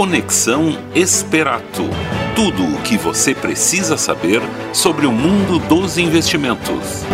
Conexão 0.00 0.78
Esperato. 0.94 1.82
Tudo 2.34 2.64
o 2.64 2.80
que 2.80 2.96
você 2.96 3.34
precisa 3.34 3.98
saber 3.98 4.40
sobre 4.72 5.04
o 5.04 5.12
mundo 5.12 5.58
dos 5.58 5.98
investimentos. 5.98 7.04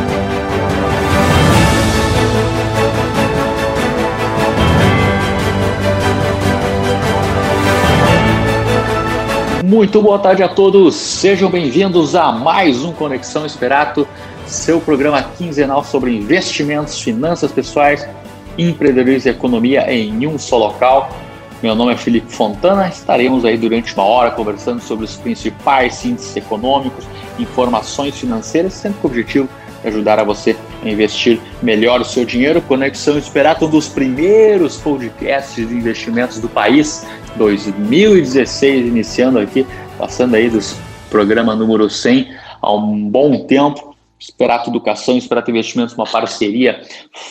Muito 9.64 10.00
boa 10.00 10.20
tarde 10.20 10.44
a 10.44 10.48
todos, 10.48 10.94
sejam 10.94 11.50
bem-vindos 11.50 12.14
a 12.14 12.30
mais 12.30 12.84
um 12.84 12.92
Conexão 12.92 13.44
Esperato, 13.44 14.06
seu 14.46 14.80
programa 14.80 15.24
quinzenal 15.36 15.82
sobre 15.82 16.14
investimentos, 16.14 17.00
finanças 17.00 17.50
pessoais, 17.50 18.08
empreendedorismo 18.56 19.28
e 19.28 19.34
economia 19.34 19.92
em 19.92 20.24
um 20.28 20.38
só 20.38 20.56
local. 20.56 21.25
Meu 21.62 21.74
nome 21.74 21.94
é 21.94 21.96
Felipe 21.96 22.30
Fontana, 22.30 22.86
estaremos 22.86 23.42
aí 23.42 23.56
durante 23.56 23.94
uma 23.94 24.04
hora 24.04 24.30
conversando 24.30 24.78
sobre 24.82 25.06
os 25.06 25.16
principais 25.16 26.04
índices 26.04 26.36
econômicos, 26.36 27.06
informações 27.38 28.18
financeiras, 28.18 28.74
sempre 28.74 29.00
com 29.00 29.08
o 29.08 29.10
objetivo 29.10 29.48
de 29.80 29.88
ajudar 29.88 30.18
a 30.18 30.24
você 30.24 30.54
a 30.82 30.88
investir 30.88 31.40
melhor 31.62 32.02
o 32.02 32.04
seu 32.04 32.26
dinheiro. 32.26 32.60
Conexão 32.60 33.16
Esperato, 33.16 33.64
um 33.64 33.70
dos 33.70 33.88
primeiros 33.88 34.76
podcasts 34.76 35.66
de 35.66 35.74
investimentos 35.74 36.38
do 36.40 36.48
país, 36.48 37.06
2016, 37.36 38.86
iniciando 38.86 39.38
aqui, 39.38 39.66
passando 39.96 40.34
aí 40.34 40.50
dos 40.50 40.76
programa 41.08 41.56
número 41.56 41.88
100 41.88 42.36
há 42.60 42.74
um 42.74 43.08
bom 43.08 43.46
tempo. 43.46 43.96
Esperato 44.18 44.68
Educação, 44.68 45.16
Esperato 45.16 45.50
Investimentos, 45.50 45.94
uma 45.94 46.06
parceria 46.06 46.82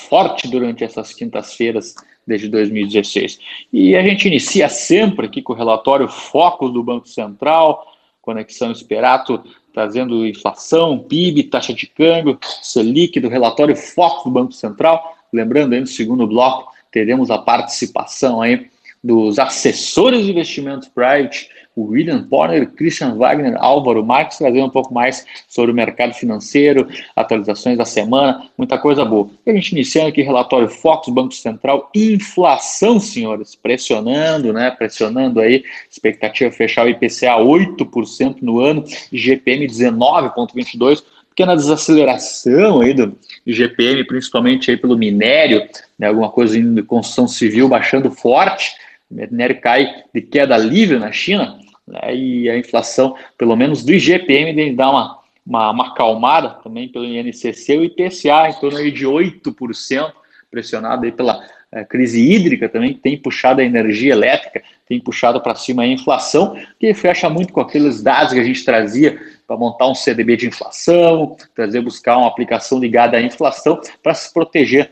forte 0.09 0.47
durante 0.47 0.83
essas 0.83 1.13
quintas-feiras 1.13 1.93
desde 2.25 2.47
2016. 2.49 3.39
E 3.71 3.95
a 3.95 4.03
gente 4.03 4.27
inicia 4.27 4.67
sempre 4.69 5.27
aqui 5.27 5.41
com 5.41 5.53
o 5.53 5.55
relatório 5.55 6.07
Foco 6.07 6.69
do 6.69 6.83
Banco 6.83 7.07
Central, 7.07 7.85
Conexão 8.21 8.71
Esperato, 8.71 9.43
trazendo 9.73 10.25
inflação, 10.25 10.99
PIB, 10.99 11.43
taxa 11.43 11.73
de 11.73 11.85
câmbio, 11.85 12.39
Selic, 12.61 13.19
do 13.19 13.29
relatório 13.29 13.75
Foco 13.75 14.29
do 14.29 14.33
Banco 14.33 14.53
Central. 14.53 15.17
Lembrando 15.31 15.73
aí 15.73 15.81
no 15.81 15.87
segundo 15.87 16.25
bloco, 16.25 16.73
teremos 16.91 17.29
a 17.29 17.37
participação 17.37 18.41
aí 18.41 18.67
dos 19.03 19.37
assessores 19.37 20.25
de 20.25 20.31
investimentos 20.31 20.87
private, 20.87 21.49
o 21.75 21.87
William 21.87 22.23
Porner, 22.23 22.67
Christian 22.71 23.15
Wagner, 23.15 23.55
Álvaro 23.57 24.03
Marques, 24.03 24.37
trazer 24.37 24.61
um 24.61 24.69
pouco 24.69 24.93
mais 24.93 25.25
sobre 25.47 25.71
o 25.71 25.75
mercado 25.75 26.13
financeiro, 26.13 26.87
atualizações 27.15 27.77
da 27.77 27.83
semana, 27.83 28.49
muita 28.57 28.77
coisa 28.77 29.03
boa. 29.03 29.29
E 29.45 29.51
a 29.51 29.53
gente 29.53 29.73
iniciando 29.73 30.07
aqui 30.07 30.21
relatório 30.21 30.69
Fox, 30.69 31.09
Banco 31.09 31.33
Central, 31.33 31.89
inflação, 31.93 32.99
senhores, 32.99 33.55
pressionando, 33.55 34.53
né, 34.53 34.71
pressionando 34.71 35.41
aí, 35.41 35.63
expectativa 35.91 36.49
fechar 36.49 36.85
o 36.85 36.89
IPCA 36.89 37.37
8% 37.37 38.37
no 38.41 38.61
ano, 38.61 38.83
GPM 39.11 39.67
19,22%, 39.67 41.03
pequena 41.29 41.53
desaceleração 41.53 42.79
aí 42.79 42.93
do 42.93 43.13
IGPM, 43.45 44.05
principalmente 44.05 44.71
aí 44.71 44.77
pelo 44.77 44.97
minério, 44.97 45.67
né, 45.99 46.07
alguma 46.07 46.29
coisa 46.29 46.57
de 46.57 46.83
construção 46.83 47.27
civil 47.27 47.67
baixando 47.67 48.09
forte, 48.09 48.71
o 49.11 49.15
minério 49.15 49.59
cai 49.59 50.03
de 50.13 50.21
queda 50.21 50.57
livre 50.57 50.97
na 50.97 51.11
China, 51.11 51.59
né, 51.87 52.15
e 52.15 52.49
a 52.49 52.57
inflação, 52.57 53.15
pelo 53.37 53.55
menos 53.55 53.83
do 53.83 53.93
IGPM, 53.93 54.53
deve 54.53 54.73
dar 54.73 54.89
uma, 54.89 55.19
uma, 55.45 55.71
uma 55.71 55.87
acalmada 55.89 56.49
também 56.63 56.87
pelo 56.87 57.05
INCC, 57.05 57.77
o 57.77 57.83
IPCA 57.83 58.49
em 58.49 58.59
torno 58.59 58.77
aí 58.77 58.91
de 58.91 59.05
8%, 59.05 60.11
pressionado 60.49 61.05
aí 61.05 61.11
pela 61.11 61.45
é, 61.71 61.83
crise 61.83 62.21
hídrica 62.31 62.69
também, 62.69 62.93
que 62.93 62.99
tem 62.99 63.17
puxado 63.17 63.59
a 63.59 63.63
energia 63.63 64.13
elétrica, 64.13 64.63
tem 64.87 64.99
puxado 64.99 65.41
para 65.41 65.55
cima 65.55 65.83
a 65.83 65.87
inflação, 65.87 66.55
que 66.79 66.93
fecha 66.93 67.29
muito 67.29 67.51
com 67.51 67.59
aqueles 67.59 68.01
dados 68.01 68.33
que 68.33 68.39
a 68.39 68.43
gente 68.43 68.63
trazia 68.63 69.19
para 69.45 69.57
montar 69.57 69.87
um 69.87 69.95
CDB 69.95 70.37
de 70.37 70.47
inflação, 70.47 71.35
trazer, 71.53 71.81
buscar 71.81 72.17
uma 72.17 72.27
aplicação 72.27 72.79
ligada 72.79 73.17
à 73.17 73.21
inflação 73.21 73.79
para 74.01 74.13
se 74.13 74.33
proteger 74.33 74.91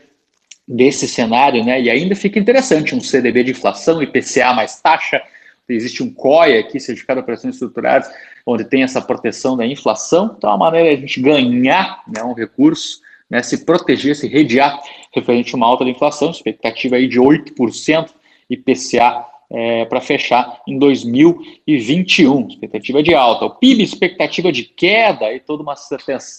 desse 0.66 1.06
cenário, 1.06 1.64
né? 1.64 1.80
E 1.80 1.90
ainda 1.90 2.14
fica 2.14 2.38
interessante 2.38 2.94
um 2.94 3.00
CDB 3.00 3.44
de 3.44 3.50
inflação, 3.52 4.02
IPCA 4.02 4.52
mais 4.52 4.80
taxa, 4.80 5.22
existe 5.68 6.02
um 6.02 6.12
COI 6.12 6.58
aqui, 6.58 6.78
Certificado 6.78 7.20
de 7.20 7.24
Operações 7.24 7.54
Estruturadas, 7.54 8.10
onde 8.46 8.64
tem 8.64 8.82
essa 8.82 9.00
proteção 9.00 9.56
da 9.56 9.66
inflação, 9.66 10.34
então 10.36 10.50
é 10.50 10.52
uma 10.52 10.66
maneira 10.66 10.90
de 10.90 10.96
a 10.96 11.00
gente 11.00 11.20
ganhar 11.20 12.02
né, 12.06 12.22
um 12.22 12.34
recurso, 12.34 13.00
né, 13.30 13.42
se 13.42 13.64
proteger, 13.64 14.14
se 14.14 14.28
redear 14.28 14.78
referente 15.14 15.54
a 15.54 15.56
uma 15.56 15.66
alta 15.66 15.84
da 15.84 15.90
inflação, 15.90 16.30
expectativa 16.30 16.96
aí 16.96 17.08
de 17.08 17.18
8% 17.18 18.10
IPCA 18.50 19.24
é, 19.54 19.84
para 19.84 20.00
fechar 20.00 20.60
em 20.66 20.76
2021, 20.76 22.48
expectativa 22.48 23.00
de 23.00 23.14
alta. 23.14 23.44
O 23.44 23.50
PIB, 23.50 23.84
expectativa 23.84 24.50
de 24.50 24.64
queda 24.64 25.32
e 25.32 25.38
toda 25.38 25.62
uma 25.62 25.76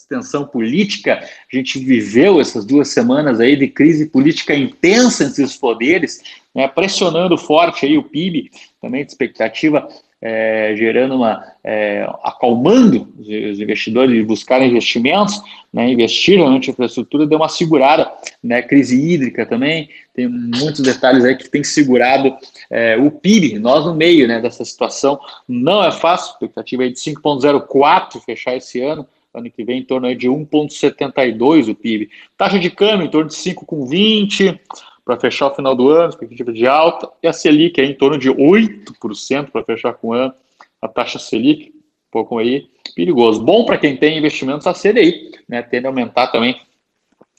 tensão 0.09 0.45
política. 0.45 1.23
A 1.51 1.55
gente 1.55 1.79
viveu 1.79 2.41
essas 2.41 2.65
duas 2.65 2.89
semanas 2.89 3.39
aí 3.39 3.55
de 3.55 3.69
crise 3.69 4.07
política 4.07 4.53
intensa 4.53 5.23
entre 5.23 5.43
os 5.43 5.55
poderes, 5.55 6.21
né, 6.53 6.67
pressionando 6.67 7.37
forte 7.37 7.85
aí 7.85 7.97
o 7.97 8.03
PIB, 8.03 8.51
também 8.81 9.05
de 9.05 9.11
expectativa 9.11 9.87
é, 10.21 10.73
gerando 10.77 11.15
uma 11.15 11.43
é, 11.63 12.07
acalmando 12.23 13.13
os 13.19 13.27
investidores 13.59 14.15
de 14.15 14.23
buscar 14.23 14.61
investimentos, 14.61 15.41
né, 15.73 15.91
investir 15.91 16.39
na 16.39 16.55
infraestrutura 16.55 17.27
deu 17.27 17.37
uma 17.37 17.49
segurada, 17.49 18.11
né, 18.43 18.61
crise 18.61 18.95
hídrica 18.95 19.45
também 19.45 19.89
tem 20.15 20.29
muitos 20.29 20.81
detalhes 20.81 21.25
aí 21.25 21.35
que 21.35 21.49
tem 21.49 21.63
segurado 21.63 22.33
é, 22.71 22.95
o 22.97 23.11
PIB, 23.11 23.59
nós 23.59 23.85
no 23.85 23.93
meio 23.93 24.25
né, 24.27 24.39
dessa 24.39 24.63
situação. 24.63 25.19
Não 25.47 25.83
é 25.83 25.91
fácil, 25.91 26.31
expectativa 26.31 26.85
é 26.85 26.89
de 26.89 26.95
5,04 26.95 28.21
fechar 28.25 28.55
esse 28.55 28.81
ano, 28.81 29.05
ano 29.33 29.51
que 29.51 29.65
vem 29.65 29.79
em 29.79 29.83
torno 29.83 30.15
de 30.15 30.29
1,72 30.29 31.69
o 31.69 31.75
PIB, 31.75 32.09
taxa 32.37 32.57
de 32.57 32.69
câmbio 32.69 33.05
em 33.05 33.09
torno 33.09 33.29
de 33.29 33.35
5,20 33.35 34.57
para 35.05 35.19
fechar 35.19 35.47
o 35.47 35.55
final 35.55 35.75
do 35.75 35.89
ano, 35.89 36.09
expectativa 36.09 36.51
de 36.51 36.65
alta, 36.65 37.07
e 37.21 37.27
a 37.27 37.31
Selic 37.31 37.79
é 37.79 37.85
em 37.85 37.93
torno 37.93 38.17
de 38.17 38.29
8% 38.29 39.51
para 39.51 39.63
fechar 39.63 39.93
com 39.93 40.07
o 40.07 40.13
ano, 40.13 40.33
a 40.81 40.87
taxa 40.87 41.19
Selic, 41.19 41.69
um 41.69 42.11
pouco 42.11 42.39
aí 42.39 42.67
perigoso. 42.95 43.41
Bom 43.41 43.65
para 43.65 43.77
quem 43.77 43.95
tem 43.95 44.17
investimentos 44.17 44.65
a 44.65 44.73
CDI, 44.73 45.31
né, 45.47 45.61
tende 45.61 45.85
a 45.85 45.89
aumentar 45.89 46.27
também 46.27 46.59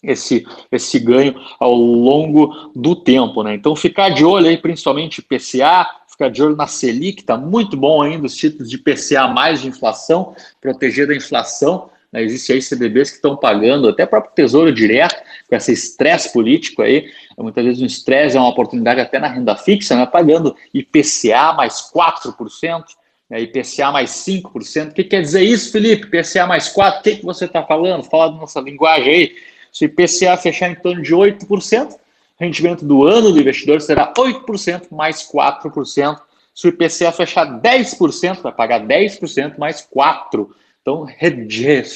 esse, 0.03 0.47
esse 0.71 1.00
ganho 1.00 1.34
ao 1.59 1.75
longo 1.75 2.71
do 2.75 2.94
tempo. 2.94 3.43
Né? 3.43 3.54
Então, 3.54 3.75
ficar 3.75 4.10
de 4.10 4.25
olho 4.25 4.47
aí, 4.47 4.56
principalmente 4.56 5.21
PCA, 5.21 5.87
ficar 6.09 6.28
de 6.28 6.43
olho 6.43 6.54
na 6.54 6.69
Selic, 6.69 7.21
está 7.21 7.37
muito 7.37 7.77
bom 7.77 8.00
ainda 8.00 8.27
os 8.27 8.37
títulos 8.37 8.71
de 8.71 8.78
PCA 8.78 9.27
mais 9.27 9.60
de 9.60 9.69
inflação, 9.69 10.37
proteger 10.60 11.09
da 11.09 11.16
inflação. 11.16 11.91
Né? 12.16 12.22
Existem 12.22 12.56
aí 12.56 12.62
CDBs 12.62 13.10
que 13.10 13.16
estão 13.16 13.37
pagando, 13.37 13.91
até 13.91 14.06
próprio 14.06 14.32
Tesouro 14.34 14.72
Direto, 14.72 15.22
com 15.49 15.54
esse 15.54 15.72
estresse 15.72 16.32
político 16.32 16.81
aí, 16.81 17.10
muitas 17.38 17.62
vezes 17.62 17.82
o 17.82 17.87
estresse 17.87 18.37
é 18.37 18.41
uma 18.41 18.49
oportunidade 18.49 19.00
até 19.00 19.19
na 19.19 19.28
renda 19.28 19.54
fixa, 19.54 19.94
né, 19.94 20.06
pagando 20.06 20.56
IPCA 20.72 21.53
mais 21.53 21.93
4%, 21.93 22.84
né, 23.28 23.43
IPCA 23.43 23.93
mais 23.93 24.10
5%. 24.10 24.91
O 24.91 24.94
que 24.94 25.04
quer 25.04 25.21
dizer 25.21 25.43
isso, 25.43 25.71
Felipe? 25.71 26.06
IPCA 26.06 26.47
mais 26.47 26.75
4%, 26.75 26.99
o 26.99 27.03
que, 27.03 27.16
que 27.16 27.25
você 27.25 27.44
está 27.44 27.62
falando? 27.62 28.03
Fala 28.04 28.33
da 28.33 28.38
nossa 28.38 28.60
linguagem 28.60 29.12
aí. 29.12 29.37
Se 29.71 29.84
o 29.84 29.87
IPCA 29.87 30.38
fechar 30.38 30.71
em 30.71 30.75
torno 30.75 31.03
de 31.03 31.15
8%, 31.15 31.93
o 31.93 31.98
rendimento 32.41 32.84
do 32.84 33.06
ano 33.06 33.31
do 33.31 33.38
investidor 33.38 33.81
será 33.83 34.12
8% 34.15 34.87
mais 34.91 35.31
4%. 35.31 36.19
Se 36.54 36.66
o 36.66 36.71
IPCA 36.71 37.12
fechar 37.12 37.60
10%, 37.60 38.41
vai 38.41 38.53
pagar 38.53 38.81
10% 38.81 39.59
mais 39.59 39.87
4%. 39.87 40.48
Então, 40.87 41.05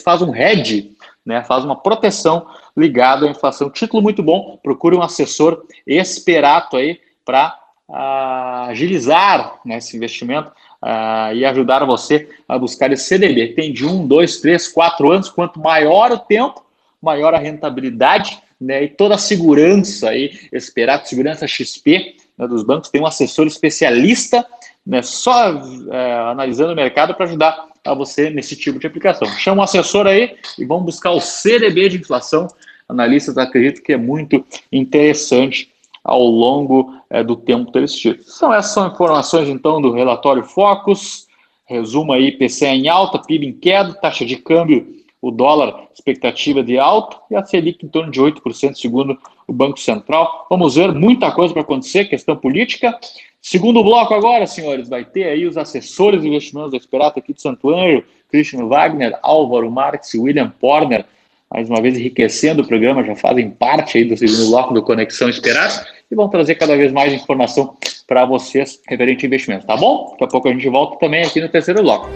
faz 0.02 0.20
um 0.20 0.34
hedge 0.34 0.96
né, 1.24 1.44
faz 1.44 1.64
uma 1.64 1.76
proteção 1.76 2.48
ligada 2.76 3.24
à 3.24 3.30
inflação. 3.30 3.70
Título 3.70 4.02
muito 4.02 4.20
bom, 4.20 4.58
procure 4.60 4.96
um 4.96 5.02
assessor 5.02 5.64
esperato 5.86 6.76
aí 6.76 6.98
para 7.24 7.56
uh, 7.88 7.94
ah, 7.94 8.66
agilizar 8.70 9.60
né, 9.64 9.78
esse 9.78 9.96
investimento 9.96 10.50
uh, 10.82 11.32
e 11.32 11.44
ajudar 11.44 11.84
você 11.84 12.28
a 12.48 12.58
buscar 12.58 12.90
esse 12.90 13.04
CDB. 13.04 13.54
Tem 13.54 13.72
de 13.72 13.86
um, 13.86 14.04
dois, 14.04 14.40
três, 14.40 14.66
quatro 14.66 15.12
anos, 15.12 15.30
quanto 15.30 15.60
maior 15.60 16.10
o 16.10 16.18
tempo, 16.18 16.64
maior 17.00 17.32
a 17.32 17.38
rentabilidade 17.38 18.42
né, 18.60 18.82
e 18.82 18.88
toda 18.88 19.14
a 19.14 19.18
segurança 19.18 20.08
aí, 20.08 20.36
Esperato, 20.52 21.08
segurança 21.08 21.46
XP 21.46 22.16
né, 22.36 22.48
dos 22.48 22.64
bancos, 22.64 22.90
tem 22.90 23.00
um 23.00 23.06
assessor 23.06 23.46
especialista 23.46 24.44
né, 24.90 25.02
só 25.02 25.50
é, 25.92 26.14
analisando 26.14 26.72
o 26.72 26.76
mercado 26.76 27.14
para 27.14 27.24
ajudar 27.24 27.68
a 27.84 27.94
você 27.94 28.28
nesse 28.28 28.56
tipo 28.56 28.76
de 28.76 28.88
aplicação. 28.88 29.28
Chama 29.38 29.60
um 29.60 29.64
assessor 29.64 30.04
aí 30.08 30.36
e 30.58 30.64
vamos 30.64 30.86
buscar 30.86 31.12
o 31.12 31.20
CDB 31.20 31.90
de 31.90 31.98
inflação. 31.98 32.48
Analistas 32.88 33.38
acreditam 33.38 33.84
que 33.84 33.92
é 33.92 33.96
muito 33.96 34.44
interessante 34.72 35.70
ao 36.02 36.20
longo 36.24 36.92
é, 37.08 37.22
do 37.22 37.36
tempo 37.36 37.70
desse 37.70 38.00
tipo. 38.00 38.24
São 38.24 38.52
essas 38.52 38.72
são 38.72 38.88
informações 38.88 39.48
então 39.48 39.80
do 39.80 39.92
relatório 39.92 40.42
Focus. 40.42 41.28
Resumo 41.66 42.12
aí, 42.12 42.26
IPC 42.26 42.66
em 42.66 42.88
alta, 42.88 43.20
PIB 43.20 43.46
em 43.46 43.52
queda, 43.52 43.94
taxa 43.94 44.26
de 44.26 44.34
câmbio, 44.34 44.88
o 45.22 45.30
dólar 45.30 45.86
expectativa 45.94 46.64
de 46.64 46.80
alta 46.80 47.16
e 47.30 47.36
a 47.36 47.44
Selic 47.44 47.86
em 47.86 47.88
torno 47.88 48.10
de 48.10 48.20
8%, 48.20 48.74
segundo 48.74 49.16
o 49.50 49.52
Banco 49.52 49.80
Central. 49.80 50.46
Vamos 50.48 50.76
ver, 50.76 50.92
muita 50.94 51.30
coisa 51.32 51.52
para 51.52 51.62
acontecer, 51.62 52.04
questão 52.04 52.36
política. 52.36 52.96
Segundo 53.42 53.82
bloco 53.82 54.14
agora, 54.14 54.46
senhores, 54.46 54.88
vai 54.88 55.04
ter 55.04 55.24
aí 55.24 55.46
os 55.46 55.56
assessores 55.56 56.22
de 56.22 56.28
investimentos 56.28 56.70
da 56.70 56.76
Esperato 56.76 57.18
aqui 57.18 57.34
de 57.34 57.42
Santo 57.42 57.70
Anjo, 57.70 58.04
Christian 58.30 58.66
Wagner, 58.66 59.18
Álvaro 59.22 59.70
Marques 59.70 60.14
e 60.14 60.18
William 60.18 60.52
Porner, 60.60 61.04
mais 61.50 61.68
uma 61.68 61.82
vez 61.82 61.98
enriquecendo 61.98 62.62
o 62.62 62.66
programa, 62.66 63.02
já 63.02 63.16
fazem 63.16 63.50
parte 63.50 63.98
aí 63.98 64.04
do 64.04 64.16
segundo 64.16 64.50
bloco 64.50 64.72
do 64.72 64.82
Conexão 64.82 65.28
Esperato 65.28 65.84
e 66.08 66.14
vão 66.14 66.28
trazer 66.28 66.54
cada 66.54 66.76
vez 66.76 66.92
mais 66.92 67.12
informação 67.12 67.76
para 68.06 68.24
vocês 68.24 68.80
referente 68.86 69.24
a 69.24 69.26
investimentos, 69.26 69.66
tá 69.66 69.76
bom? 69.76 70.10
Daqui 70.12 70.24
a 70.24 70.28
pouco 70.28 70.48
a 70.48 70.52
gente 70.52 70.68
volta 70.68 70.96
também 70.98 71.24
aqui 71.24 71.40
no 71.40 71.48
terceiro 71.48 71.82
bloco. 71.82 72.08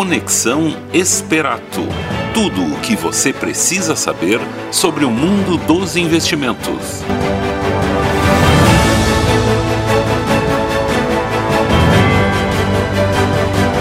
Conexão 0.00 0.74
Esperato. 0.94 1.82
Tudo 2.32 2.72
o 2.72 2.80
que 2.80 2.96
você 2.96 3.34
precisa 3.34 3.94
saber 3.94 4.40
sobre 4.72 5.04
o 5.04 5.10
mundo 5.10 5.58
dos 5.66 5.94
investimentos. 5.94 7.02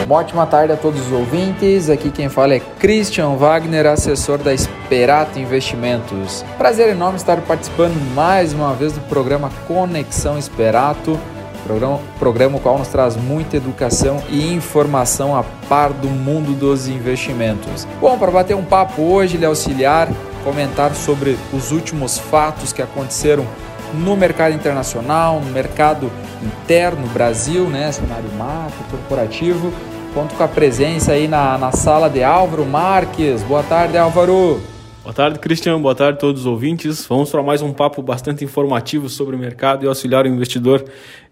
Uma 0.06 0.16
ótima 0.18 0.46
tarde 0.46 0.74
a 0.74 0.76
todos 0.76 1.08
os 1.08 1.12
ouvintes. 1.14 1.90
Aqui 1.90 2.12
quem 2.12 2.28
fala 2.28 2.56
é 2.56 2.60
Christian 2.60 3.38
Wagner, 3.38 3.86
assessor 3.86 4.40
da 4.40 4.54
Esperato 4.54 5.40
Investimentos. 5.40 6.44
Prazer 6.58 6.90
enorme 6.90 7.16
estar 7.16 7.40
participando 7.44 7.96
mais 8.14 8.52
uma 8.52 8.74
vez 8.74 8.92
do 8.92 9.00
programa 9.08 9.50
Conexão 9.66 10.38
Esperato 10.38 11.18
Programa, 11.64 12.00
programa 12.18 12.58
o 12.58 12.60
qual 12.60 12.78
nos 12.78 12.88
traz 12.88 13.16
muita 13.16 13.58
educação 13.58 14.22
e 14.30 14.54
informação 14.54 15.36
a 15.36 15.44
par 15.68 15.92
do 15.92 16.08
mundo 16.08 16.54
dos 16.54 16.88
investimentos. 16.88 17.88
Bom, 18.00 18.18
para 18.18 18.32
bater 18.32 18.56
um 18.56 18.64
papo 18.64 19.02
hoje, 19.02 19.38
lhe 19.38 19.46
auxiliar, 19.46 20.08
comentar 20.44 20.96
sobre 20.96 21.38
os 21.54 21.72
últimos 21.72 22.18
fatos 22.18 22.74
que 22.74 22.82
aconteceram 22.82 23.46
no 23.94 24.16
mercado 24.16 24.54
internacional, 24.54 25.40
no 25.40 25.52
mercado 25.52 26.12
interno, 26.42 27.08
Brasil, 27.08 27.66
né, 27.66 27.92
cenário 27.92 28.30
macro, 28.38 28.84
corporativo. 28.90 29.74
Conto 30.14 30.34
com 30.36 30.44
a 30.44 30.48
presença 30.48 31.12
aí 31.12 31.28
na, 31.28 31.58
na 31.58 31.72
sala 31.72 32.10
de 32.10 32.24
Álvaro 32.24 32.66
Marques. 32.66 33.44
Boa 33.44 33.64
tarde, 33.64 33.98
Álvaro. 33.98 34.60
Boa 35.10 35.16
tarde, 35.16 35.40
Cristian. 35.40 35.82
Boa 35.82 35.96
tarde 35.96 36.18
a 36.18 36.20
todos 36.20 36.42
os 36.42 36.46
ouvintes. 36.46 37.04
Vamos 37.08 37.32
para 37.32 37.42
mais 37.42 37.64
um 37.64 37.74
papo 37.74 38.00
bastante 38.00 38.46
informativo 38.46 39.10
sobre 39.10 39.36
o 39.36 39.40
mercado 39.40 39.84
e 39.84 39.88
auxiliar 39.88 40.24
o 40.24 40.28
investidor 40.28 40.86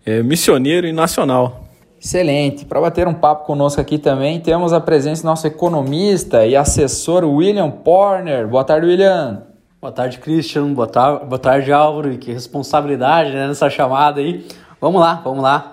é, 0.04 0.24
missioneiro 0.24 0.88
e 0.88 0.92
nacional. 0.92 1.66
Excelente. 2.04 2.66
Para 2.66 2.82
bater 2.82 3.08
um 3.08 3.14
papo 3.14 3.46
conosco 3.46 3.80
aqui 3.80 4.00
também, 4.00 4.40
temos 4.40 4.74
a 4.74 4.82
presença 4.82 5.22
do 5.22 5.28
nosso 5.28 5.46
economista 5.46 6.44
e 6.44 6.56
assessor 6.56 7.24
William 7.24 7.70
Porner. 7.70 8.48
Boa 8.48 8.64
tarde, 8.64 8.88
William. 8.88 9.44
Boa 9.80 9.94
tarde, 9.94 10.18
Christian. 10.18 10.74
Boa, 10.74 10.88
tar 10.88 11.24
boa 11.24 11.38
tarde, 11.38 11.72
Álvaro. 11.72 12.12
E 12.12 12.18
que 12.18 12.34
responsabilidade 12.34 13.32
né, 13.32 13.48
nessa 13.48 13.70
chamada 13.70 14.20
aí. 14.20 14.44
Vamos 14.82 15.00
lá, 15.00 15.22
vamos 15.24 15.44
lá. 15.44 15.72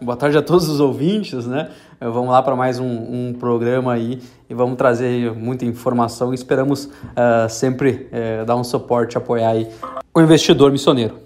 Uh, 0.00 0.04
boa 0.04 0.16
tarde 0.16 0.36
a 0.38 0.42
todos 0.42 0.68
os 0.68 0.80
ouvintes, 0.80 1.46
né? 1.46 1.68
Uh, 2.02 2.10
vamos 2.10 2.30
lá 2.30 2.42
para 2.42 2.56
mais 2.56 2.80
um, 2.80 2.86
um, 2.86 3.36
programa 3.38 3.92
aí 3.92 4.20
e 4.50 4.54
vamos 4.54 4.76
trazer 4.76 5.32
muita 5.34 5.64
informação. 5.64 6.34
Esperamos 6.34 6.86
uh, 6.86 7.48
sempre 7.48 8.08
eh, 8.10 8.44
dar 8.44 8.56
um 8.56 8.64
suporte, 8.64 9.16
apoiar 9.16 9.50
aí 9.50 9.68
o 10.12 10.20
investidor 10.20 10.72
missioneiro. 10.72 11.18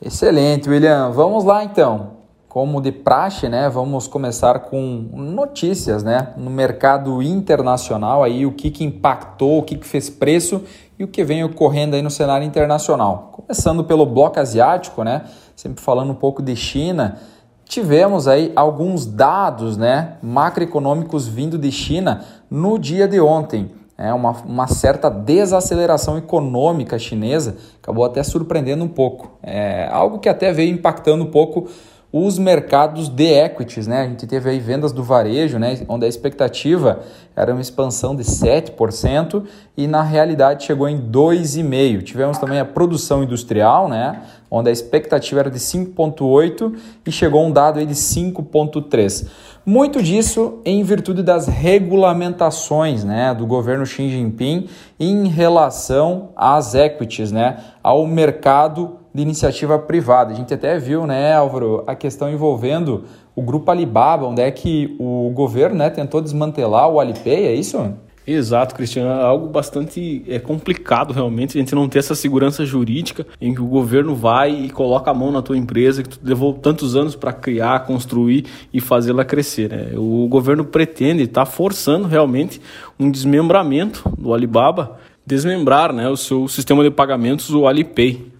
Excelente, 0.00 0.70
William. 0.70 1.10
Vamos 1.10 1.44
lá 1.44 1.62
então. 1.62 2.16
Como 2.48 2.80
de 2.80 2.90
praxe, 2.90 3.50
né? 3.50 3.68
Vamos 3.68 4.08
começar 4.08 4.60
com 4.60 5.10
notícias, 5.12 6.02
né? 6.02 6.32
No 6.38 6.48
mercado 6.48 7.22
internacional 7.22 8.24
aí, 8.24 8.46
o 8.46 8.52
que, 8.52 8.70
que 8.70 8.82
impactou, 8.82 9.58
o 9.58 9.62
que, 9.62 9.76
que 9.76 9.86
fez 9.86 10.08
preço 10.08 10.62
e 10.98 11.04
o 11.04 11.08
que 11.08 11.22
vem 11.22 11.44
ocorrendo 11.44 11.94
aí 11.94 12.00
no 12.00 12.10
cenário 12.10 12.46
internacional. 12.46 13.32
Começando 13.32 13.84
pelo 13.84 14.06
bloco 14.06 14.40
asiático, 14.40 15.04
né? 15.04 15.24
Sempre 15.54 15.82
falando 15.82 16.12
um 16.12 16.14
pouco 16.14 16.42
de 16.42 16.56
China, 16.56 17.18
tivemos 17.66 18.26
aí 18.26 18.52
alguns 18.56 19.04
dados, 19.04 19.76
né? 19.76 20.14
Macroeconômicos 20.22 21.28
vindo 21.28 21.58
de 21.58 21.70
China 21.70 22.24
no 22.50 22.78
dia 22.78 23.06
de 23.06 23.20
ontem 23.20 23.70
é, 23.98 24.12
uma, 24.12 24.32
uma 24.32 24.66
certa 24.66 25.08
desaceleração 25.08 26.18
econômica 26.18 26.98
chinesa 26.98 27.56
acabou 27.82 28.04
até 28.04 28.22
surpreendendo 28.22 28.84
um 28.84 28.88
pouco. 28.88 29.38
É 29.42 29.88
algo 29.90 30.18
que 30.18 30.28
até 30.28 30.52
veio 30.52 30.72
impactando 30.72 31.24
um 31.24 31.30
pouco 31.30 31.68
os 32.18 32.38
mercados 32.38 33.10
de 33.10 33.26
equities, 33.26 33.86
né? 33.86 34.00
A 34.00 34.08
gente 34.08 34.26
teve 34.26 34.48
aí 34.48 34.58
vendas 34.58 34.90
do 34.90 35.02
varejo, 35.02 35.58
né? 35.58 35.78
Onde 35.86 36.06
a 36.06 36.08
expectativa 36.08 37.00
era 37.36 37.52
uma 37.52 37.60
expansão 37.60 38.16
de 38.16 38.22
7% 38.22 39.44
e 39.76 39.86
na 39.86 40.02
realidade 40.02 40.64
chegou 40.64 40.88
em 40.88 40.98
2,5%. 40.98 42.02
Tivemos 42.02 42.38
também 42.38 42.58
a 42.58 42.64
produção 42.64 43.22
industrial, 43.22 43.86
né? 43.86 44.22
Onde 44.50 44.70
a 44.70 44.72
expectativa 44.72 45.40
era 45.40 45.50
de 45.50 45.58
5,8% 45.58 46.74
e 47.04 47.12
chegou 47.12 47.44
um 47.44 47.52
dado 47.52 47.80
aí 47.80 47.84
de 47.84 47.94
5,3%. 47.94 49.26
Muito 49.66 50.00
disso 50.00 50.60
em 50.64 50.82
virtude 50.84 51.22
das 51.22 51.48
regulamentações 51.48 53.02
né, 53.02 53.34
do 53.34 53.44
governo 53.44 53.84
Xi 53.84 54.08
Jinping 54.08 54.68
em 54.98 55.26
relação 55.26 56.28
às 56.36 56.76
equities, 56.76 57.32
né, 57.32 57.58
ao 57.82 58.06
mercado 58.06 59.00
de 59.16 59.22
iniciativa 59.22 59.78
privada. 59.78 60.32
A 60.32 60.36
gente 60.36 60.52
até 60.52 60.78
viu, 60.78 61.06
né, 61.06 61.32
Álvaro, 61.32 61.82
a 61.86 61.94
questão 61.94 62.30
envolvendo 62.30 63.04
o 63.34 63.40
grupo 63.40 63.70
Alibaba, 63.70 64.26
onde 64.26 64.42
é 64.42 64.50
que 64.50 64.94
o 64.98 65.30
governo 65.34 65.78
né, 65.78 65.88
tentou 65.88 66.20
desmantelar 66.20 66.86
o 66.90 67.00
Alipay, 67.00 67.46
é 67.46 67.54
isso? 67.54 67.94
Exato, 68.26 68.74
Cristiano. 68.74 69.08
É 69.08 69.24
algo 69.24 69.48
bastante 69.48 70.22
é, 70.28 70.38
complicado 70.38 71.14
realmente 71.14 71.56
a 71.56 71.60
gente 71.60 71.74
não 71.74 71.88
ter 71.88 72.00
essa 72.00 72.14
segurança 72.14 72.66
jurídica 72.66 73.26
em 73.40 73.54
que 73.54 73.62
o 73.62 73.66
governo 73.66 74.14
vai 74.14 74.50
e 74.50 74.68
coloca 74.68 75.10
a 75.10 75.14
mão 75.14 75.32
na 75.32 75.40
tua 75.40 75.56
empresa 75.56 76.02
que 76.02 76.10
tu 76.10 76.18
levou 76.22 76.52
tantos 76.52 76.94
anos 76.94 77.16
para 77.16 77.32
criar, 77.32 77.86
construir 77.86 78.44
e 78.70 78.82
fazê-la 78.82 79.24
crescer. 79.24 79.70
Né? 79.70 79.92
O 79.96 80.28
governo 80.28 80.62
pretende, 80.64 81.22
está 81.22 81.46
forçando 81.46 82.06
realmente 82.06 82.60
um 82.98 83.10
desmembramento 83.10 84.12
do 84.18 84.34
Alibaba, 84.34 84.98
desmembrar 85.24 85.92
né, 85.92 86.06
o 86.06 86.16
seu 86.16 86.48
sistema 86.48 86.84
de 86.84 86.90
pagamentos, 86.90 87.48
o 87.50 87.66
Alipay 87.66 88.35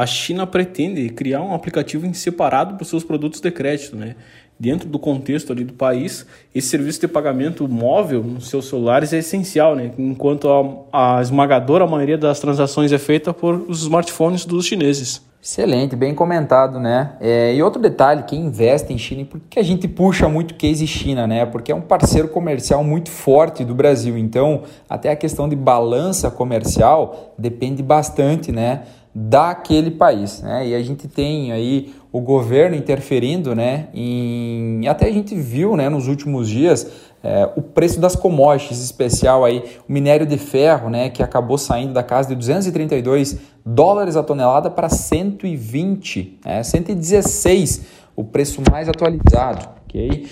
a 0.00 0.06
China 0.06 0.44
pretende 0.44 1.08
criar 1.10 1.40
um 1.40 1.54
aplicativo 1.54 2.12
separado 2.14 2.74
para 2.74 2.82
os 2.82 2.88
seus 2.88 3.04
produtos 3.04 3.40
de 3.40 3.50
crédito, 3.50 3.94
né? 3.94 4.16
dentro 4.58 4.88
do 4.88 4.98
contexto 4.98 5.52
ali 5.52 5.64
do 5.64 5.72
país, 5.72 6.26
esse 6.54 6.68
serviço 6.68 7.00
de 7.00 7.08
pagamento 7.08 7.68
móvel 7.68 8.22
nos 8.22 8.48
seus 8.48 8.68
celulares 8.68 9.12
é 9.12 9.18
essencial, 9.18 9.74
né? 9.74 9.90
enquanto 9.98 10.86
a, 10.92 11.16
a 11.16 11.22
esmagadora 11.22 11.86
maioria 11.86 12.18
das 12.18 12.40
transações 12.40 12.92
é 12.92 12.98
feita 12.98 13.32
por 13.32 13.54
os 13.68 13.82
smartphones 13.82 14.44
dos 14.44 14.66
chineses. 14.66 15.22
Excelente, 15.42 15.94
bem 15.94 16.14
comentado, 16.14 16.80
né? 16.80 17.16
É, 17.20 17.54
e 17.54 17.62
outro 17.62 17.80
detalhe, 17.80 18.22
quem 18.22 18.46
investe 18.46 18.94
em 18.94 18.96
China, 18.96 19.26
porque 19.26 19.58
a 19.58 19.62
gente 19.62 19.86
puxa 19.86 20.26
muito 20.26 20.54
case 20.54 20.86
China, 20.86 21.26
né? 21.26 21.44
Porque 21.44 21.70
é 21.70 21.74
um 21.74 21.82
parceiro 21.82 22.28
comercial 22.28 22.82
muito 22.82 23.10
forte 23.10 23.62
do 23.62 23.74
Brasil. 23.74 24.16
Então, 24.16 24.62
até 24.88 25.10
a 25.10 25.16
questão 25.16 25.46
de 25.46 25.54
balança 25.54 26.30
comercial 26.30 27.34
depende 27.36 27.82
bastante, 27.82 28.50
né? 28.50 28.84
Daquele 29.14 29.92
país, 29.92 30.42
né? 30.42 30.66
E 30.66 30.74
a 30.74 30.82
gente 30.82 31.06
tem 31.06 31.52
aí 31.52 31.94
o 32.10 32.20
governo 32.20 32.74
interferindo, 32.74 33.54
né? 33.54 33.88
Em 33.94 34.88
até 34.88 35.06
a 35.06 35.12
gente 35.12 35.34
viu, 35.36 35.76
né? 35.76 35.88
Nos 35.88 36.08
últimos 36.08 36.48
dias 36.48 36.90
é, 37.22 37.48
o 37.56 37.62
preço 37.62 38.00
das 38.00 38.14
commodities, 38.14 38.82
especial 38.82 39.44
aí 39.44 39.64
o 39.88 39.92
minério 39.92 40.26
de 40.26 40.36
ferro, 40.36 40.90
né? 40.90 41.08
Que 41.08 41.22
acabou 41.22 41.56
saindo 41.56 41.92
da 41.92 42.02
casa 42.02 42.28
de 42.28 42.34
232 42.34 43.38
dólares 43.64 44.16
a 44.16 44.22
tonelada 44.22 44.68
para 44.68 44.88
120, 44.88 46.40
né? 46.44 46.62
116, 46.62 47.86
o 48.14 48.24
preço 48.24 48.60
mais 48.70 48.88
atualizado, 48.88 49.68
ok? 49.86 50.28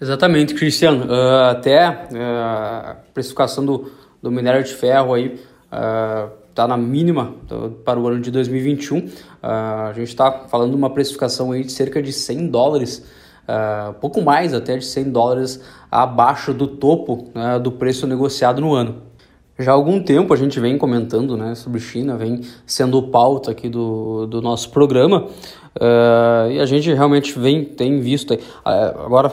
Exatamente, 0.00 0.54
Cristiano. 0.54 1.04
Uh, 1.04 1.50
até 1.50 1.88
uh, 1.88 2.16
a 2.16 2.96
precificação 3.12 3.64
do, 3.64 3.92
do 4.22 4.30
minério 4.30 4.62
de 4.64 4.72
ferro 4.72 5.14
aí 5.14 5.38
uh, 5.72 6.43
está 6.54 6.68
na 6.68 6.76
mínima 6.76 7.34
para 7.84 7.98
o 7.98 8.06
ano 8.06 8.20
de 8.20 8.30
2021. 8.30 8.98
Uh, 8.98 9.10
ah, 9.42 9.88
a 9.90 9.92
gente 9.92 10.08
está 10.08 10.30
falando 10.48 10.70
de 10.70 10.76
uma 10.76 10.88
precificação 10.88 11.50
aí 11.50 11.64
de 11.64 11.72
cerca 11.72 12.00
de 12.00 12.12
100 12.12 12.46
dólares, 12.46 13.04
uh, 13.48 13.92
pouco 13.94 14.22
mais 14.22 14.54
até 14.54 14.76
de 14.76 14.84
100 14.84 15.10
dólares 15.10 15.60
abaixo 15.90 16.54
do 16.54 16.68
topo 16.68 17.28
uh, 17.34 17.58
do 17.58 17.72
preço 17.72 18.06
negociado 18.06 18.60
no 18.60 18.72
ano. 18.72 19.02
Já 19.58 19.72
há 19.72 19.74
algum 19.74 20.00
tempo 20.00 20.32
a 20.32 20.36
gente 20.36 20.58
vem 20.58 20.78
comentando 20.78 21.36
né, 21.36 21.54
sobre 21.56 21.80
China, 21.80 22.16
vem 22.16 22.40
sendo 22.66 23.02
pauta 23.02 23.50
aqui 23.50 23.68
do, 23.68 24.26
do 24.26 24.40
nosso 24.40 24.70
programa, 24.70 25.24
uh, 25.24 26.50
e 26.50 26.60
a 26.60 26.66
gente 26.66 26.92
realmente 26.92 27.36
vem, 27.38 27.64
tem 27.64 28.00
visto, 28.00 28.34
uh, 28.34 28.38
agora 28.64 29.30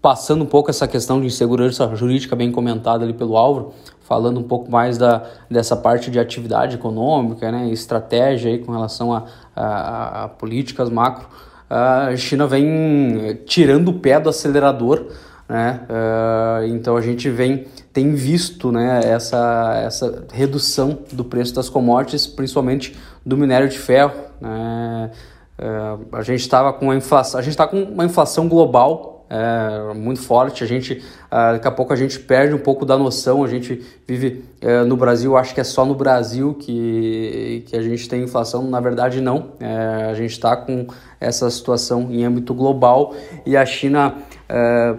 passando 0.00 0.42
um 0.42 0.46
pouco 0.46 0.70
essa 0.70 0.86
questão 0.86 1.20
de 1.20 1.26
insegurança 1.26 1.94
jurídica 1.94 2.34
bem 2.34 2.50
comentada 2.50 3.04
ali 3.04 3.12
pelo 3.12 3.36
Álvaro, 3.36 3.72
falando 4.02 4.38
um 4.38 4.42
pouco 4.42 4.70
mais 4.70 4.96
da, 4.96 5.24
dessa 5.50 5.76
parte 5.76 6.10
de 6.10 6.18
atividade 6.18 6.76
econômica, 6.76 7.50
né, 7.50 7.68
estratégia 7.70 8.50
aí 8.52 8.58
com 8.58 8.72
relação 8.72 9.12
a, 9.12 9.24
a, 9.54 10.24
a 10.24 10.28
políticas 10.28 10.88
macro, 10.88 11.28
a 11.68 12.14
China 12.16 12.46
vem 12.46 13.40
tirando 13.44 13.88
o 13.88 13.94
pé 13.94 14.20
do 14.20 14.28
acelerador, 14.28 15.06
né, 15.48 15.80
uh, 15.90 16.66
então 16.66 16.96
a 16.96 17.00
gente 17.00 17.28
vem 17.28 17.66
tem 17.96 18.14
visto 18.14 18.70
né, 18.70 19.00
essa, 19.04 19.80
essa 19.82 20.24
redução 20.30 20.98
do 21.12 21.24
preço 21.24 21.54
das 21.54 21.70
commodities, 21.70 22.26
principalmente 22.26 22.94
do 23.24 23.38
minério 23.38 23.70
de 23.70 23.78
ferro. 23.78 24.12
Né? 24.38 25.10
Uh, 25.58 26.14
a 26.14 26.20
gente 26.20 26.40
estava 26.40 26.74
com 26.74 26.92
inflação, 26.92 27.40
a 27.40 27.42
gente 27.42 27.52
está 27.52 27.66
com 27.66 27.82
uma 27.84 28.04
inflação 28.04 28.48
global 28.48 29.15
é, 29.28 29.94
muito 29.94 30.20
forte. 30.20 30.62
A 30.62 30.66
gente, 30.66 30.94
uh, 30.94 31.52
daqui 31.52 31.66
a 31.66 31.70
pouco 31.70 31.92
a 31.92 31.96
gente 31.96 32.18
perde 32.18 32.54
um 32.54 32.58
pouco 32.58 32.84
da 32.84 32.96
noção. 32.96 33.42
A 33.42 33.48
gente 33.48 33.82
vive 34.06 34.44
uh, 34.62 34.84
no 34.86 34.96
Brasil, 34.96 35.36
acho 35.36 35.54
que 35.54 35.60
é 35.60 35.64
só 35.64 35.84
no 35.84 35.94
Brasil 35.94 36.54
que, 36.54 37.64
que 37.66 37.76
a 37.76 37.82
gente 37.82 38.08
tem 38.08 38.22
inflação. 38.22 38.62
Na 38.62 38.80
verdade, 38.80 39.20
não. 39.20 39.52
É, 39.58 40.08
a 40.10 40.14
gente 40.14 40.30
está 40.30 40.56
com 40.56 40.86
essa 41.20 41.50
situação 41.50 42.08
em 42.10 42.24
âmbito 42.24 42.54
global 42.54 43.14
e 43.44 43.56
a 43.56 43.66
China. 43.66 44.14
É, 44.48 44.94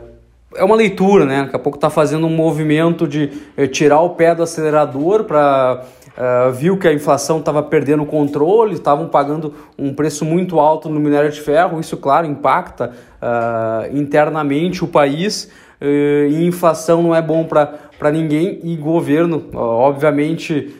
é 0.56 0.64
uma 0.64 0.76
leitura, 0.76 1.26
né? 1.26 1.44
Daqui 1.44 1.56
a 1.56 1.60
pouco 1.60 1.78
está 1.78 1.90
fazendo 1.90 2.26
um 2.26 2.36
movimento 2.36 3.08
de 3.08 3.28
tirar 3.72 4.02
o 4.02 4.12
pé 4.12 4.34
do 4.34 4.42
acelerador 4.42 5.26
para 5.26 5.86
Uh, 6.18 6.52
viu 6.52 6.78
que 6.80 6.88
a 6.88 6.94
inflação 6.94 7.38
estava 7.38 7.62
perdendo 7.62 8.02
o 8.02 8.06
controle, 8.08 8.74
estavam 8.74 9.08
pagando 9.08 9.54
um 9.78 9.94
preço 9.94 10.26
muito 10.26 10.60
alto 10.60 10.90
no 10.90 11.00
minério 11.00 11.32
de 11.32 11.40
ferro. 11.40 11.80
Isso, 11.80 11.96
claro, 11.96 12.26
impacta 12.26 12.92
uh, 13.22 13.96
internamente 13.96 14.84
o 14.84 14.88
país. 14.88 15.52
Uh, 15.80 16.28
e 16.28 16.44
inflação 16.44 17.04
não 17.04 17.14
é 17.14 17.22
bom 17.22 17.46
para 17.46 18.12
ninguém 18.12 18.60
e 18.64 18.76
governo, 18.76 19.46
obviamente, 19.54 20.76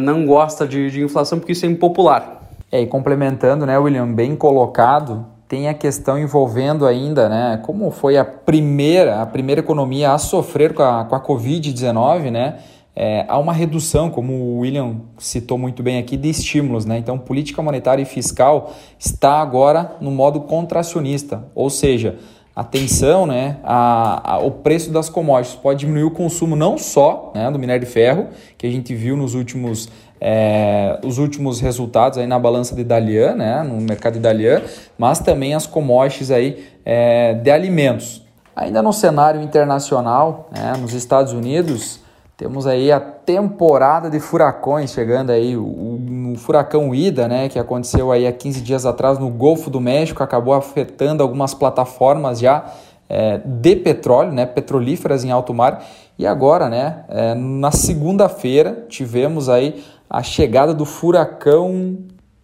não 0.00 0.26
gosta 0.26 0.68
de, 0.68 0.90
de 0.90 1.02
inflação 1.02 1.38
porque 1.38 1.52
isso 1.52 1.64
é 1.64 1.68
impopular. 1.68 2.42
É, 2.70 2.82
e 2.82 2.86
complementando, 2.86 3.64
né, 3.64 3.78
William, 3.78 4.12
bem 4.12 4.36
colocado, 4.36 5.24
tem 5.48 5.68
a 5.68 5.74
questão 5.74 6.18
envolvendo 6.18 6.84
ainda, 6.84 7.28
né, 7.28 7.60
como 7.64 7.90
foi 7.90 8.18
a 8.18 8.24
primeira, 8.24 9.22
a 9.22 9.26
primeira 9.26 9.60
economia 9.60 10.12
a 10.12 10.18
sofrer 10.18 10.74
com 10.74 10.82
a, 10.82 11.04
com 11.04 11.14
a 11.14 11.20
Covid-19, 11.20 12.30
né, 12.30 12.58
é, 12.98 13.26
há 13.28 13.38
uma 13.38 13.52
redução, 13.52 14.08
como 14.08 14.32
o 14.32 14.58
William 14.60 14.96
citou 15.18 15.58
muito 15.58 15.82
bem 15.82 15.98
aqui, 15.98 16.16
de 16.16 16.30
estímulos. 16.30 16.86
Né? 16.86 16.96
Então, 16.96 17.18
política 17.18 17.60
monetária 17.60 18.00
e 18.00 18.06
fiscal 18.06 18.72
está 18.98 19.34
agora 19.34 19.96
no 20.00 20.10
modo 20.10 20.40
contracionista, 20.40 21.44
ou 21.54 21.68
seja, 21.68 22.16
atenção 22.54 23.26
né, 23.26 23.58
a, 23.62 24.36
a, 24.36 24.38
o 24.38 24.50
preço 24.50 24.90
das 24.90 25.10
commodities 25.10 25.54
pode 25.56 25.80
diminuir 25.80 26.04
o 26.04 26.10
consumo 26.10 26.56
não 26.56 26.78
só 26.78 27.32
né, 27.34 27.50
do 27.50 27.58
minério 27.58 27.84
de 27.84 27.92
ferro, 27.92 28.28
que 28.56 28.66
a 28.66 28.70
gente 28.70 28.94
viu 28.94 29.14
nos 29.14 29.34
últimos, 29.34 29.90
é, 30.18 30.98
os 31.04 31.18
últimos 31.18 31.60
resultados 31.60 32.16
aí 32.16 32.26
na 32.26 32.38
balança 32.38 32.74
de 32.74 32.82
Dalian, 32.82 33.34
né, 33.34 33.62
no 33.62 33.78
mercado 33.78 34.14
de 34.14 34.20
Dalian, 34.20 34.62
mas 34.96 35.18
também 35.18 35.52
as 35.52 35.66
commodities 35.66 36.30
aí, 36.30 36.64
é, 36.82 37.34
de 37.34 37.50
alimentos. 37.50 38.24
Ainda 38.54 38.80
no 38.80 38.90
cenário 38.90 39.42
internacional, 39.42 40.48
né, 40.50 40.72
nos 40.80 40.94
Estados 40.94 41.34
Unidos, 41.34 42.05
temos 42.36 42.66
aí 42.66 42.92
a 42.92 43.00
temporada 43.00 44.10
de 44.10 44.20
furacões 44.20 44.92
chegando 44.92 45.30
aí, 45.30 45.56
o, 45.56 45.64
o, 45.64 46.34
furacão 46.36 46.94
Ida, 46.94 47.26
né, 47.26 47.48
que 47.48 47.58
aconteceu 47.58 48.12
aí 48.12 48.26
há 48.26 48.32
15 48.32 48.60
dias 48.60 48.84
atrás 48.84 49.18
no 49.18 49.30
Golfo 49.30 49.70
do 49.70 49.80
México, 49.80 50.22
acabou 50.22 50.52
afetando 50.52 51.22
algumas 51.22 51.54
plataformas 51.54 52.38
já 52.38 52.66
é, 53.08 53.38
de 53.38 53.76
petróleo, 53.76 54.32
né, 54.32 54.44
petrolíferas 54.44 55.24
em 55.24 55.30
alto 55.30 55.54
mar. 55.54 55.82
E 56.18 56.26
agora, 56.26 56.68
né, 56.68 57.04
é, 57.08 57.34
na 57.34 57.70
segunda-feira 57.70 58.84
tivemos 58.86 59.48
aí 59.48 59.82
a 60.08 60.22
chegada 60.22 60.74
do 60.74 60.84
furacão 60.84 61.96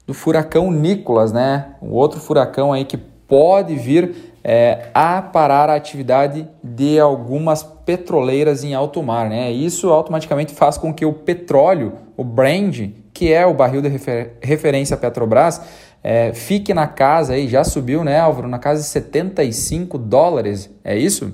do 0.06 0.14
furacão 0.14 0.70
Nicolas, 0.70 1.32
né, 1.32 1.74
um 1.82 1.92
outro 1.92 2.18
furacão 2.18 2.72
aí 2.72 2.84
que 2.84 2.98
pode 3.32 3.74
vir 3.76 4.14
é, 4.44 4.90
a 4.92 5.22
parar 5.22 5.70
a 5.70 5.74
atividade 5.74 6.46
de 6.62 7.00
algumas 7.00 7.62
petroleiras 7.62 8.62
em 8.62 8.74
alto 8.74 9.02
mar. 9.02 9.30
Né? 9.30 9.50
Isso 9.50 9.88
automaticamente 9.88 10.52
faz 10.52 10.76
com 10.76 10.92
que 10.92 11.06
o 11.06 11.14
petróleo, 11.14 11.94
o 12.14 12.22
brand, 12.22 12.90
que 13.10 13.32
é 13.32 13.46
o 13.46 13.54
barril 13.54 13.80
de 13.80 13.88
refer 13.88 14.36
referência 14.42 14.98
Petrobras, 14.98 15.62
é, 16.04 16.34
fique 16.34 16.74
na 16.74 16.86
casa 16.86 17.32
aí, 17.32 17.48
já 17.48 17.64
subiu, 17.64 18.04
né, 18.04 18.20
Álvaro? 18.20 18.48
Na 18.48 18.58
casa 18.58 18.82
de 18.82 18.88
75 18.88 19.96
dólares, 19.96 20.68
é 20.84 20.94
isso? 20.94 21.32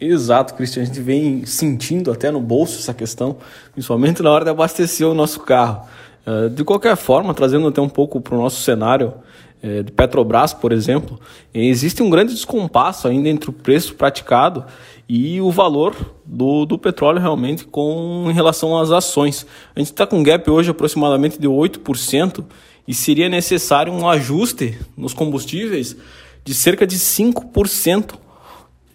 Exato, 0.00 0.54
Cristian. 0.54 0.84
A 0.84 0.86
gente 0.86 1.00
vem 1.00 1.44
sentindo 1.44 2.12
até 2.12 2.30
no 2.30 2.40
bolso 2.40 2.78
essa 2.78 2.94
questão, 2.94 3.38
principalmente 3.72 4.22
na 4.22 4.30
hora 4.30 4.44
de 4.44 4.50
abastecer 4.52 5.08
o 5.08 5.14
nosso 5.14 5.40
carro. 5.40 5.88
Uh, 6.24 6.50
de 6.50 6.62
qualquer 6.62 6.96
forma, 6.96 7.34
trazendo 7.34 7.66
até 7.66 7.80
um 7.80 7.88
pouco 7.88 8.20
para 8.20 8.36
o 8.36 8.38
nosso 8.38 8.60
cenário 8.62 9.14
é, 9.14 9.45
de 9.82 9.92
Petrobras, 9.92 10.52
por 10.52 10.72
exemplo, 10.72 11.18
existe 11.52 12.02
um 12.02 12.10
grande 12.10 12.32
descompasso 12.32 13.08
ainda 13.08 13.28
entre 13.28 13.50
o 13.50 13.52
preço 13.52 13.94
praticado 13.94 14.64
e 15.08 15.40
o 15.40 15.50
valor 15.50 15.94
do, 16.24 16.66
do 16.66 16.78
petróleo 16.78 17.20
realmente 17.20 17.64
com 17.64 18.26
em 18.28 18.32
relação 18.32 18.78
às 18.78 18.90
ações. 18.90 19.46
A 19.74 19.78
gente 19.78 19.92
está 19.92 20.06
com 20.06 20.18
um 20.18 20.22
gap 20.22 20.50
hoje 20.50 20.70
aproximadamente 20.70 21.38
de 21.38 21.48
8% 21.48 22.44
e 22.86 22.94
seria 22.94 23.28
necessário 23.28 23.92
um 23.92 24.08
ajuste 24.08 24.78
nos 24.96 25.12
combustíveis 25.12 25.96
de 26.44 26.54
cerca 26.54 26.86
de 26.86 26.96
5% 26.96 28.14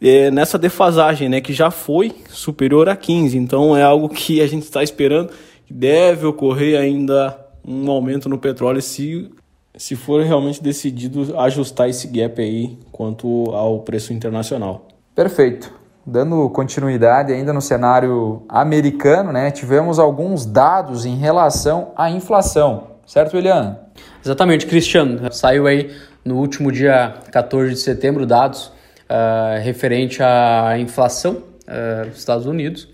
é, 0.01 0.31
nessa 0.31 0.57
defasagem, 0.57 1.29
né, 1.29 1.41
que 1.41 1.53
já 1.53 1.69
foi 1.69 2.13
superior 2.29 2.89
a 2.89 2.95
15%. 2.95 3.35
Então 3.35 3.75
é 3.75 3.83
algo 3.83 4.09
que 4.09 4.41
a 4.41 4.47
gente 4.47 4.63
está 4.63 4.81
esperando 4.81 5.29
que 5.65 5.73
deve 5.73 6.25
ocorrer 6.25 6.79
ainda 6.79 7.37
um 7.63 7.89
aumento 7.91 8.27
no 8.27 8.37
petróleo 8.37 8.81
se 8.81 9.29
se 9.77 9.95
for 9.95 10.23
realmente 10.23 10.61
decidido 10.61 11.37
ajustar 11.39 11.89
esse 11.89 12.07
gap 12.07 12.41
aí 12.41 12.77
quanto 12.91 13.51
ao 13.51 13.79
preço 13.79 14.13
internacional. 14.13 14.87
Perfeito. 15.15 15.71
Dando 16.05 16.49
continuidade 16.49 17.31
ainda 17.31 17.53
no 17.53 17.61
cenário 17.61 18.43
americano, 18.49 19.31
né, 19.31 19.51
tivemos 19.51 19.99
alguns 19.99 20.45
dados 20.45 21.05
em 21.05 21.15
relação 21.15 21.91
à 21.95 22.09
inflação, 22.09 22.87
certo, 23.05 23.35
William? 23.35 23.77
Exatamente, 24.23 24.65
Cristiano. 24.65 25.31
Saiu 25.31 25.67
aí 25.67 25.91
no 26.25 26.37
último 26.37 26.71
dia 26.71 27.13
14 27.31 27.73
de 27.73 27.79
setembro 27.79 28.25
dados 28.25 28.67
uh, 28.67 29.61
referente 29.61 30.23
à 30.23 30.77
inflação 30.79 31.33
uh, 31.33 32.07
dos 32.09 32.17
Estados 32.17 32.45
Unidos. 32.47 32.87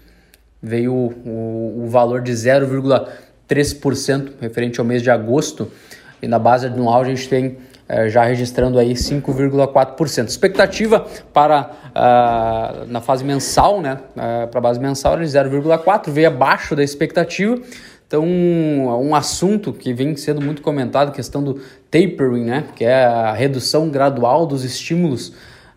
Veio 0.62 0.94
o, 0.94 1.84
o 1.86 1.88
valor 1.88 2.22
de 2.22 2.34
0,3% 2.34 4.32
referente 4.42 4.80
ao 4.80 4.86
mês 4.86 5.02
de 5.02 5.10
agosto 5.10 5.72
e 6.22 6.28
na 6.28 6.40
base 6.40 6.68
anual 6.68 7.02
a 7.02 7.06
gente 7.06 7.28
tem 7.28 7.58
eh, 7.90 8.10
já 8.10 8.24
registrando 8.24 8.78
aí 8.78 8.94
5,4%. 8.94 10.28
Expectativa 10.28 11.06
para 11.32 11.72
uh, 11.96 12.86
na 12.92 13.00
fase 13.00 13.24
mensal, 13.24 13.82
né, 13.82 14.00
uh, 14.12 14.48
para 14.48 14.60
a 14.60 14.62
base 14.62 14.78
mensal 14.78 15.14
era 15.14 15.26
de 15.26 15.32
0,4, 15.32 16.12
veio 16.12 16.28
abaixo 16.28 16.76
da 16.76 16.84
expectativa. 16.84 17.58
Então, 18.06 18.26
um 18.26 19.16
assunto 19.16 19.72
que 19.74 19.94
vem 19.94 20.16
sendo 20.16 20.42
muito 20.42 20.62
comentado, 20.62 21.14
questão 21.14 21.44
do 21.44 21.62
tapering, 21.90 22.44
né, 22.44 22.66
que 22.76 22.84
é 22.84 23.06
a 23.06 23.34
redução 23.34 23.90
gradual 23.90 24.46
dos 24.46 24.66
estímulos. 24.66 25.30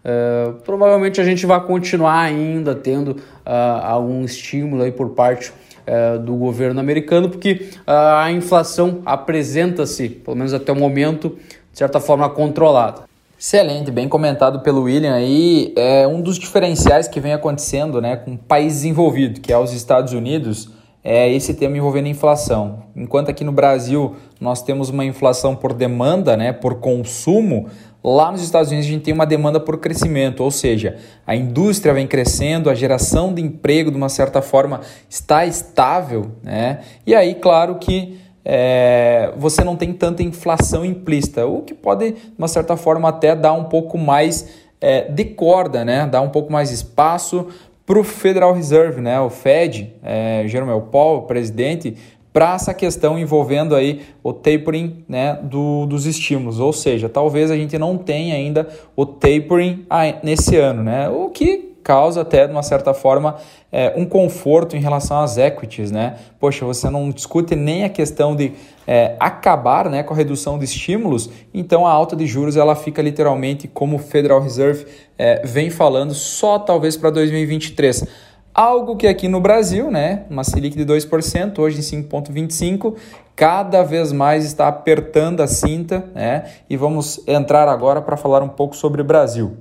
Uh, 0.04 0.54
provavelmente 0.64 1.20
a 1.20 1.24
gente 1.24 1.46
vai 1.46 1.60
continuar 1.64 2.22
ainda 2.22 2.74
tendo 2.74 3.16
algum 3.44 4.24
estímulo 4.24 4.82
aí 4.82 4.92
por 4.92 5.10
parte 5.10 5.52
é, 5.90 6.18
do 6.18 6.36
governo 6.36 6.78
americano, 6.78 7.28
porque 7.28 7.70
a 7.84 8.30
inflação 8.30 9.02
apresenta-se, 9.04 10.08
pelo 10.08 10.36
menos 10.36 10.54
até 10.54 10.70
o 10.70 10.76
momento, 10.76 11.36
de 11.72 11.78
certa 11.78 11.98
forma 11.98 12.30
controlada. 12.30 13.02
Excelente, 13.36 13.90
bem 13.90 14.08
comentado 14.08 14.60
pelo 14.60 14.82
William 14.82 15.12
aí. 15.12 15.72
É 15.76 16.06
um 16.06 16.20
dos 16.20 16.38
diferenciais 16.38 17.08
que 17.08 17.18
vem 17.18 17.32
acontecendo 17.32 18.00
né, 18.00 18.14
com 18.14 18.36
países 18.36 18.84
envolvidos, 18.84 19.40
que 19.40 19.52
é 19.52 19.58
os 19.58 19.72
Estados 19.72 20.12
Unidos, 20.12 20.70
é 21.02 21.28
esse 21.32 21.54
tema 21.54 21.76
envolvendo 21.76 22.06
inflação. 22.06 22.84
Enquanto 22.94 23.30
aqui 23.30 23.42
no 23.42 23.50
Brasil 23.50 24.14
nós 24.40 24.62
temos 24.62 24.90
uma 24.90 25.04
inflação 25.04 25.56
por 25.56 25.72
demanda, 25.72 26.36
né, 26.36 26.52
por 26.52 26.76
consumo, 26.76 27.66
Lá 28.02 28.32
nos 28.32 28.42
Estados 28.42 28.70
Unidos 28.70 28.88
a 28.88 28.90
gente 28.92 29.02
tem 29.02 29.12
uma 29.12 29.26
demanda 29.26 29.60
por 29.60 29.78
crescimento, 29.78 30.42
ou 30.42 30.50
seja, 30.50 30.96
a 31.26 31.36
indústria 31.36 31.92
vem 31.92 32.06
crescendo, 32.06 32.70
a 32.70 32.74
geração 32.74 33.34
de 33.34 33.42
emprego 33.42 33.90
de 33.90 33.96
uma 33.96 34.08
certa 34.08 34.40
forma 34.40 34.80
está 35.08 35.44
estável, 35.44 36.32
né? 36.42 36.80
E 37.06 37.14
aí, 37.14 37.34
claro 37.34 37.74
que 37.74 38.18
é, 38.42 39.32
você 39.36 39.62
não 39.62 39.76
tem 39.76 39.92
tanta 39.92 40.22
inflação 40.22 40.84
implícita, 40.84 41.46
o 41.46 41.60
que 41.60 41.74
pode, 41.74 42.12
de 42.12 42.32
uma 42.38 42.48
certa 42.48 42.76
forma, 42.76 43.08
até 43.08 43.36
dar 43.36 43.52
um 43.52 43.64
pouco 43.64 43.98
mais 43.98 44.48
é, 44.80 45.02
de 45.02 45.24
corda, 45.24 45.84
né? 45.84 46.06
Dar 46.06 46.22
um 46.22 46.30
pouco 46.30 46.50
mais 46.50 46.70
espaço 46.70 47.48
para 47.84 47.98
o 47.98 48.04
Federal 48.04 48.54
Reserve, 48.54 49.00
né? 49.00 49.20
O 49.20 49.28
Fed, 49.28 49.94
é, 50.02 50.44
Jerome 50.46 50.80
Powell, 50.90 51.18
o 51.18 51.22
presidente, 51.22 51.96
para 52.32 52.54
essa 52.54 52.72
questão 52.72 53.18
envolvendo 53.18 53.74
aí 53.74 54.02
o 54.22 54.32
tapering 54.32 55.04
né, 55.08 55.38
do, 55.42 55.86
dos 55.86 56.06
estímulos, 56.06 56.60
ou 56.60 56.72
seja, 56.72 57.08
talvez 57.08 57.50
a 57.50 57.56
gente 57.56 57.76
não 57.78 57.98
tenha 57.98 58.34
ainda 58.34 58.68
o 58.94 59.04
tapering 59.04 59.84
nesse 60.22 60.56
ano, 60.56 60.82
né, 60.82 61.08
o 61.08 61.28
que 61.28 61.70
causa 61.82 62.20
até 62.20 62.46
de 62.46 62.52
uma 62.52 62.62
certa 62.62 62.92
forma 62.94 63.36
é, 63.72 63.92
um 63.96 64.04
conforto 64.04 64.76
em 64.76 64.80
relação 64.80 65.20
às 65.20 65.36
equities, 65.38 65.90
né? 65.90 66.16
Poxa, 66.38 66.64
você 66.64 66.90
não 66.90 67.10
discute 67.10 67.56
nem 67.56 67.84
a 67.84 67.88
questão 67.88 68.36
de 68.36 68.52
é, 68.86 69.16
acabar 69.18 69.88
né, 69.88 70.02
com 70.02 70.12
a 70.12 70.16
redução 70.16 70.58
de 70.58 70.64
estímulos, 70.64 71.30
então 71.54 71.86
a 71.86 71.90
alta 71.90 72.14
de 72.14 72.26
juros 72.26 72.56
ela 72.56 72.74
fica 72.74 73.00
literalmente 73.00 73.66
como 73.66 73.96
o 73.96 73.98
Federal 73.98 74.40
Reserve 74.40 74.86
é, 75.18 75.44
vem 75.44 75.70
falando 75.70 76.14
só 76.14 76.58
talvez 76.58 76.96
para 76.96 77.10
2023. 77.10 78.04
Algo 78.52 78.96
que 78.96 79.06
aqui 79.06 79.28
no 79.28 79.40
Brasil, 79.40 79.90
né, 79.90 80.24
uma 80.28 80.42
Selic 80.42 80.76
de 80.76 80.84
2%, 80.84 81.58
hoje 81.60 81.78
em 81.78 82.02
5,25%, 82.02 82.96
cada 83.36 83.82
vez 83.82 84.12
mais 84.12 84.44
está 84.44 84.66
apertando 84.68 85.40
a 85.40 85.46
cinta, 85.46 86.04
né? 86.14 86.44
E 86.68 86.76
vamos 86.76 87.26
entrar 87.26 87.68
agora 87.68 88.02
para 88.02 88.16
falar 88.16 88.42
um 88.42 88.48
pouco 88.48 88.76
sobre 88.76 89.02
Brasil. 89.02 89.56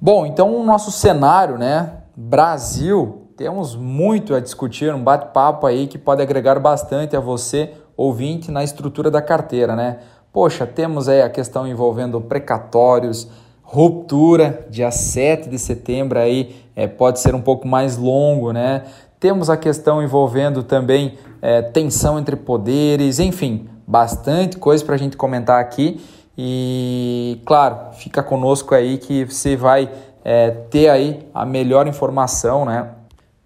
Bom, 0.00 0.26
então 0.26 0.54
o 0.54 0.64
nosso 0.64 0.92
cenário, 0.92 1.56
né, 1.56 2.02
Brasil, 2.14 3.28
temos 3.36 3.74
muito 3.74 4.34
a 4.34 4.40
discutir, 4.40 4.92
um 4.92 5.02
bate-papo 5.02 5.66
aí 5.66 5.86
que 5.86 5.96
pode 5.96 6.20
agregar 6.20 6.58
bastante 6.58 7.16
a 7.16 7.20
você, 7.20 7.72
ouvinte, 7.96 8.50
na 8.50 8.62
estrutura 8.62 9.10
da 9.10 9.22
carteira, 9.22 9.74
né? 9.74 10.00
Poxa, 10.32 10.66
temos 10.66 11.08
aí 11.08 11.22
a 11.22 11.30
questão 11.30 11.66
envolvendo 11.66 12.20
precatórios, 12.20 13.28
ruptura, 13.62 14.66
dia 14.68 14.90
7 14.90 15.48
de 15.48 15.58
setembro 15.58 16.18
aí 16.18 16.63
é, 16.76 16.86
pode 16.86 17.20
ser 17.20 17.34
um 17.34 17.40
pouco 17.40 17.66
mais 17.66 17.96
longo, 17.96 18.52
né? 18.52 18.84
Temos 19.20 19.48
a 19.48 19.56
questão 19.56 20.02
envolvendo 20.02 20.62
também 20.62 21.16
é, 21.40 21.62
tensão 21.62 22.18
entre 22.18 22.36
poderes, 22.36 23.18
enfim, 23.18 23.68
bastante 23.86 24.56
coisa 24.58 24.84
para 24.84 24.94
a 24.94 24.98
gente 24.98 25.16
comentar 25.16 25.60
aqui. 25.60 26.04
E 26.36 27.40
claro, 27.46 27.94
fica 27.94 28.22
conosco 28.22 28.74
aí 28.74 28.98
que 28.98 29.24
você 29.24 29.56
vai 29.56 29.90
é, 30.24 30.50
ter 30.50 30.88
aí 30.88 31.28
a 31.32 31.46
melhor 31.46 31.86
informação, 31.86 32.64
né? 32.64 32.88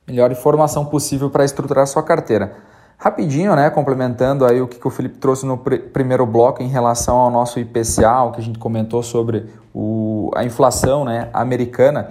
Melhor 0.06 0.32
informação 0.32 0.86
possível 0.86 1.28
para 1.28 1.44
estruturar 1.44 1.86
sua 1.86 2.02
carteira. 2.02 2.52
Rapidinho, 2.96 3.54
né, 3.54 3.70
complementando 3.70 4.44
aí 4.44 4.60
o 4.60 4.66
que, 4.66 4.76
que 4.76 4.86
o 4.88 4.90
Felipe 4.90 5.18
trouxe 5.18 5.46
no 5.46 5.56
pr 5.56 5.76
primeiro 5.92 6.26
bloco 6.26 6.60
em 6.64 6.66
relação 6.66 7.16
ao 7.16 7.30
nosso 7.30 7.60
IPCA, 7.60 8.22
o 8.22 8.32
que 8.32 8.40
a 8.40 8.42
gente 8.42 8.58
comentou 8.58 9.04
sobre 9.04 9.46
o, 9.72 10.32
a 10.34 10.44
inflação 10.44 11.04
né, 11.04 11.28
americana. 11.32 12.08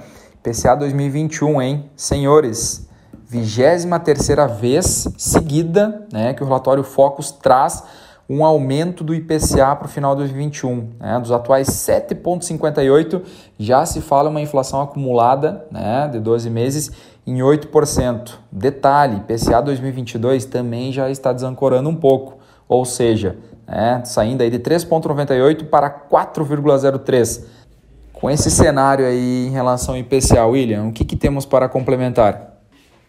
IPCA 0.48 0.76
2021, 0.76 1.62
hein? 1.62 1.90
Senhores, 1.94 2.88
23 3.28 4.26
vez 4.58 5.08
seguida 5.18 6.08
né, 6.12 6.34
que 6.34 6.42
o 6.42 6.46
relatório 6.46 6.84
Focus 6.84 7.32
traz 7.32 7.84
um 8.30 8.46
aumento 8.46 9.04
do 9.04 9.14
IPCA 9.14 9.76
para 9.76 9.86
o 9.86 9.90
final 9.90 10.16
de 10.16 10.20
2021. 10.20 10.92
Né? 11.00 11.20
Dos 11.20 11.32
atuais 11.32 11.68
7,58, 11.68 13.22
já 13.60 13.86
se 13.86 14.00
fala 14.00 14.30
uma 14.30 14.40
inflação 14.40 14.82
acumulada 14.82 15.66
né, 15.70 16.08
de 16.10 16.20
12 16.20 16.50
meses 16.50 16.92
em 17.26 17.40
8%. 17.40 18.36
Detalhe, 18.50 19.18
IPCA 19.18 19.62
2022 19.62 20.46
também 20.46 20.94
já 20.94 21.10
está 21.10 21.34
desancorando 21.34 21.90
um 21.90 21.96
pouco, 21.96 22.38
ou 22.70 22.86
seja, 22.86 23.38
né, 23.68 24.02
saindo 24.06 24.42
aí 24.44 24.50
de 24.50 24.60
3,98 24.60 25.66
para 25.66 25.90
4,03. 25.90 27.57
Com 28.20 28.32
esse 28.32 28.50
cenário 28.50 29.06
aí 29.06 29.46
em 29.46 29.52
relação 29.52 29.94
ao 29.94 30.00
IPCA, 30.00 30.44
William, 30.44 30.86
o 30.86 30.92
que, 30.92 31.06
que 31.06 31.16
temos 31.16 31.46
para 31.46 31.70
complementar? 31.70 32.58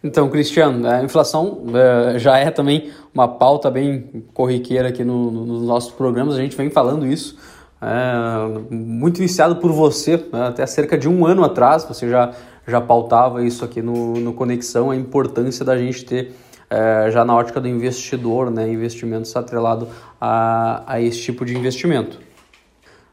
Então, 0.03 0.29
Cristiano, 0.29 0.87
a 0.87 1.03
inflação 1.03 1.63
é, 1.73 2.19
já 2.19 2.37
é 2.37 2.51
também 2.51 2.91
uma 3.11 3.27
pauta 3.27 3.71
bem 3.71 4.23
corriqueira 4.35 4.89
aqui 4.89 5.03
no, 5.03 5.31
no, 5.31 5.45
nos 5.47 5.63
nossos 5.63 5.91
programas, 5.91 6.35
a 6.35 6.37
gente 6.37 6.55
vem 6.55 6.69
falando 6.69 7.07
isso, 7.07 7.35
é, 7.81 8.71
muito 8.71 9.17
iniciado 9.17 9.55
por 9.55 9.71
você, 9.71 10.15
né, 10.31 10.47
até 10.49 10.63
cerca 10.67 10.95
de 10.95 11.09
um 11.09 11.25
ano 11.25 11.43
atrás, 11.43 11.83
você 11.85 12.07
já, 12.07 12.31
já 12.67 12.79
pautava 12.79 13.43
isso 13.43 13.65
aqui 13.65 13.81
no, 13.81 14.13
no 14.13 14.31
Conexão, 14.31 14.91
a 14.91 14.95
importância 14.95 15.65
da 15.65 15.75
gente 15.75 16.05
ter, 16.05 16.35
é, 16.69 17.09
já 17.09 17.25
na 17.25 17.35
ótica 17.35 17.59
do 17.59 17.67
investidor, 17.67 18.51
né, 18.51 18.71
investimentos 18.71 19.35
atrelado 19.35 19.87
a, 20.21 20.83
a 20.85 21.01
esse 21.01 21.19
tipo 21.19 21.43
de 21.43 21.57
investimento. 21.57 22.28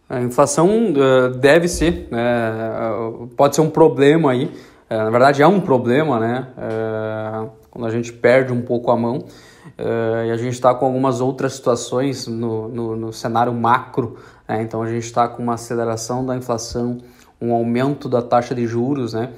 A 0.08 0.20
inflação 0.20 0.92
uh, 0.92 1.30
deve 1.36 1.66
ser, 1.66 2.08
uh, 2.12 3.26
pode 3.36 3.56
ser 3.56 3.60
um 3.60 3.71
problema 3.71 4.30
aí, 4.30 4.52
é, 4.88 4.97
na 4.97 5.10
verdade, 5.10 5.42
é 5.42 5.47
um 5.47 5.60
problema, 5.60 6.21
né? 6.21 6.47
Quando 7.73 7.86
a 7.86 7.90
gente 7.90 8.12
perde 8.12 8.52
um 8.52 8.62
pouco 8.62 8.92
a 8.92 8.97
mão 8.97 9.25
e 9.76 10.30
a 10.30 10.36
gente 10.36 10.52
está 10.52 10.73
com 10.73 10.86
algumas 10.86 11.21
outras 11.21 11.54
situações 11.54 12.28
no, 12.28 12.69
no, 12.69 12.95
no 12.95 13.12
cenário 13.12 13.52
macro. 13.52 14.16
Né? 14.49 14.62
Então, 14.62 14.80
a 14.80 14.88
gente 14.88 15.02
está 15.02 15.26
com 15.26 15.42
uma 15.42 15.54
aceleração 15.54 16.25
da 16.25 16.36
inflação, 16.36 16.99
um 17.40 17.52
aumento 17.52 18.08
da 18.08 18.23
taxa 18.23 18.54
de 18.54 18.64
juros, 18.64 19.12
né? 19.12 19.30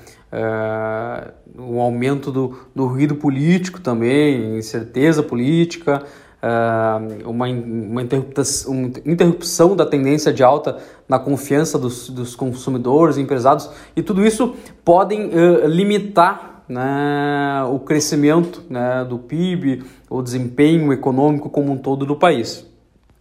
Um 1.59 1.81
aumento 1.81 2.31
do, 2.31 2.59
do 2.75 2.87
ruído 2.87 3.15
político 3.15 3.81
também, 3.81 4.59
incerteza 4.59 5.23
política, 5.23 6.05
uh, 6.43 7.29
uma, 7.29 7.47
uma 7.47 8.03
interrupção, 8.03 8.73
uma 8.73 8.91
interrupção 9.05 9.77
da 9.77 9.87
tendência 9.87 10.33
de 10.33 10.43
alta 10.43 10.79
na 11.09 11.19
confiança 11.19 11.79
dos, 11.79 12.09
dos 12.11 12.37
consumidores, 12.37 13.19
empresários, 13.19 13.71
e 13.97 14.03
tudo 14.03 14.25
isso 14.27 14.55
podem 14.85 15.27
uh, 15.27 15.67
limitar 15.67 16.63
né, 16.69 17.65
o 17.71 17.79
crescimento 17.79 18.63
né, 18.69 19.05
do 19.09 19.19
PIB, 19.19 19.85
o 20.11 20.21
desempenho 20.21 20.93
econômico 20.93 21.49
como 21.49 21.73
um 21.73 21.79
todo 21.79 22.05
do 22.05 22.15
país. 22.15 22.67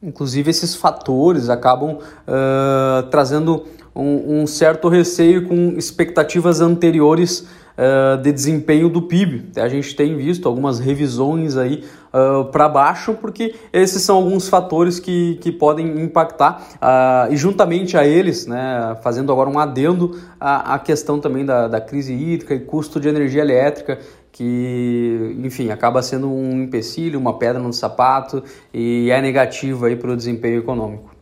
Inclusive, 0.03 0.49
esses 0.51 0.75
fatores 0.75 1.49
acabam 1.49 1.93
uh, 1.93 3.03
trazendo 3.09 3.65
um, 3.95 4.41
um, 4.41 4.47
certo 4.47 4.89
receio 4.89 5.47
com 5.47 5.73
expectativas 5.75 6.61
anteriores 6.61 7.39
uh, 7.39 8.21
de 8.21 8.31
desempenho 8.31 8.89
do 8.89 9.01
PIB. 9.01 9.59
A 9.59 9.67
gente 9.67 9.95
tem 9.95 10.15
visto 10.15 10.47
algumas 10.47 10.77
revisões 10.77 11.57
aí 11.57 11.83
uh, 12.17 12.45
para 12.45 12.67
baixo, 12.67 13.13
porque 13.13 13.53
esses 13.71 14.01
são 14.01 14.15
alguns 14.15 14.49
fatores 14.49 14.99
que, 14.99 15.35
que 15.41 15.51
podem 15.51 16.01
impactar, 16.01 16.61
uh, 16.75 17.31
e 17.31 17.37
juntamente 17.37 17.97
a 17.97 18.05
eles, 18.05 18.47
né, 18.47 18.97
fazendo 19.03 19.31
agora 19.31 19.49
um 19.49 19.59
adendo 19.59 20.19
à, 20.39 20.75
à 20.75 20.79
questão 20.79 21.19
também 21.19 21.45
da, 21.45 21.67
da 21.67 21.79
crise 21.79 22.13
hídrica 22.13 22.53
e 22.53 22.59
custo 22.59 22.99
de 22.99 23.07
energia 23.07 23.41
elétrica, 23.41 23.99
que, 24.31 25.35
enfim, 25.43 25.71
acaba 25.71 26.01
sendo 26.03 26.31
um 26.31 26.63
empecilho, 26.63 27.19
uma 27.19 27.39
pedra 27.39 27.59
no 27.59 27.73
sapato 27.73 28.43
e 28.71 29.09
é 29.09 29.19
negativo 29.19 29.85
aí 29.85 29.95
para 29.95 30.11
o 30.11 30.15
desempenho 30.15 30.59
econômico. 30.59 31.16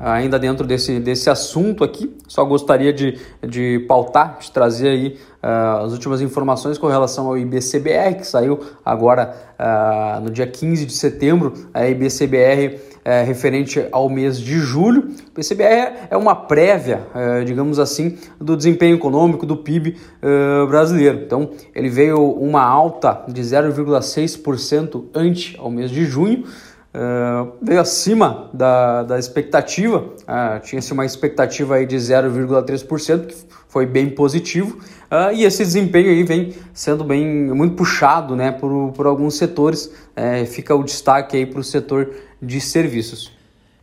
Ainda 0.00 0.38
dentro 0.38 0.66
desse, 0.66 0.98
desse 0.98 1.30
assunto 1.30 1.84
aqui, 1.84 2.14
só 2.26 2.44
gostaria 2.44 2.92
de, 2.92 3.18
de 3.46 3.84
pautar, 3.88 4.38
de 4.40 4.50
trazer 4.50 4.88
aí 4.88 5.18
uh, 5.42 5.84
as 5.84 5.92
últimas 5.92 6.20
informações 6.20 6.76
com 6.76 6.88
relação 6.88 7.28
ao 7.28 7.38
IBCBR, 7.38 8.16
que 8.16 8.26
saiu 8.26 8.60
agora 8.84 9.34
uh, 9.58 10.20
no 10.20 10.30
dia 10.30 10.46
15 10.46 10.86
de 10.86 10.92
setembro, 10.92 11.52
a 11.72 11.86
IBCBR 11.88 12.80
é, 13.06 13.22
referente 13.22 13.86
ao 13.92 14.10
mês 14.10 14.36
de 14.36 14.58
julho. 14.58 15.02
O 15.02 15.30
IBCBR 15.30 16.08
é 16.10 16.16
uma 16.16 16.34
prévia, 16.34 17.06
é, 17.14 17.44
digamos 17.44 17.78
assim, 17.78 18.18
do 18.40 18.56
desempenho 18.56 18.96
econômico 18.96 19.46
do 19.46 19.56
PIB 19.56 19.96
é, 20.20 20.66
brasileiro. 20.66 21.20
Então, 21.24 21.50
ele 21.72 21.88
veio 21.88 22.18
uma 22.32 22.64
alta 22.64 23.22
de 23.28 23.40
0,6% 23.40 25.04
ante 25.14 25.56
ao 25.56 25.70
mês 25.70 25.92
de 25.92 26.04
junho, 26.04 26.42
Uh, 26.96 27.52
veio 27.60 27.78
acima 27.78 28.48
da, 28.54 29.02
da 29.02 29.18
expectativa, 29.18 29.98
uh, 29.98 30.60
tinha-se 30.62 30.94
uma 30.94 31.04
expectativa 31.04 31.74
aí 31.74 31.84
de 31.84 31.94
0,3%, 31.96 33.26
que 33.26 33.36
foi 33.68 33.84
bem 33.84 34.08
positivo, 34.08 34.78
uh, 34.78 35.30
e 35.30 35.44
esse 35.44 35.62
desempenho 35.62 36.08
aí 36.08 36.22
vem 36.22 36.54
sendo 36.72 37.04
bem 37.04 37.52
muito 37.52 37.76
puxado 37.76 38.34
né, 38.34 38.50
por, 38.50 38.92
por 38.92 39.06
alguns 39.06 39.36
setores, 39.36 39.92
uh, 40.16 40.46
fica 40.46 40.74
o 40.74 40.82
destaque 40.82 41.36
aí 41.36 41.44
para 41.44 41.60
o 41.60 41.64
setor 41.64 42.14
de 42.40 42.62
serviços. 42.62 43.30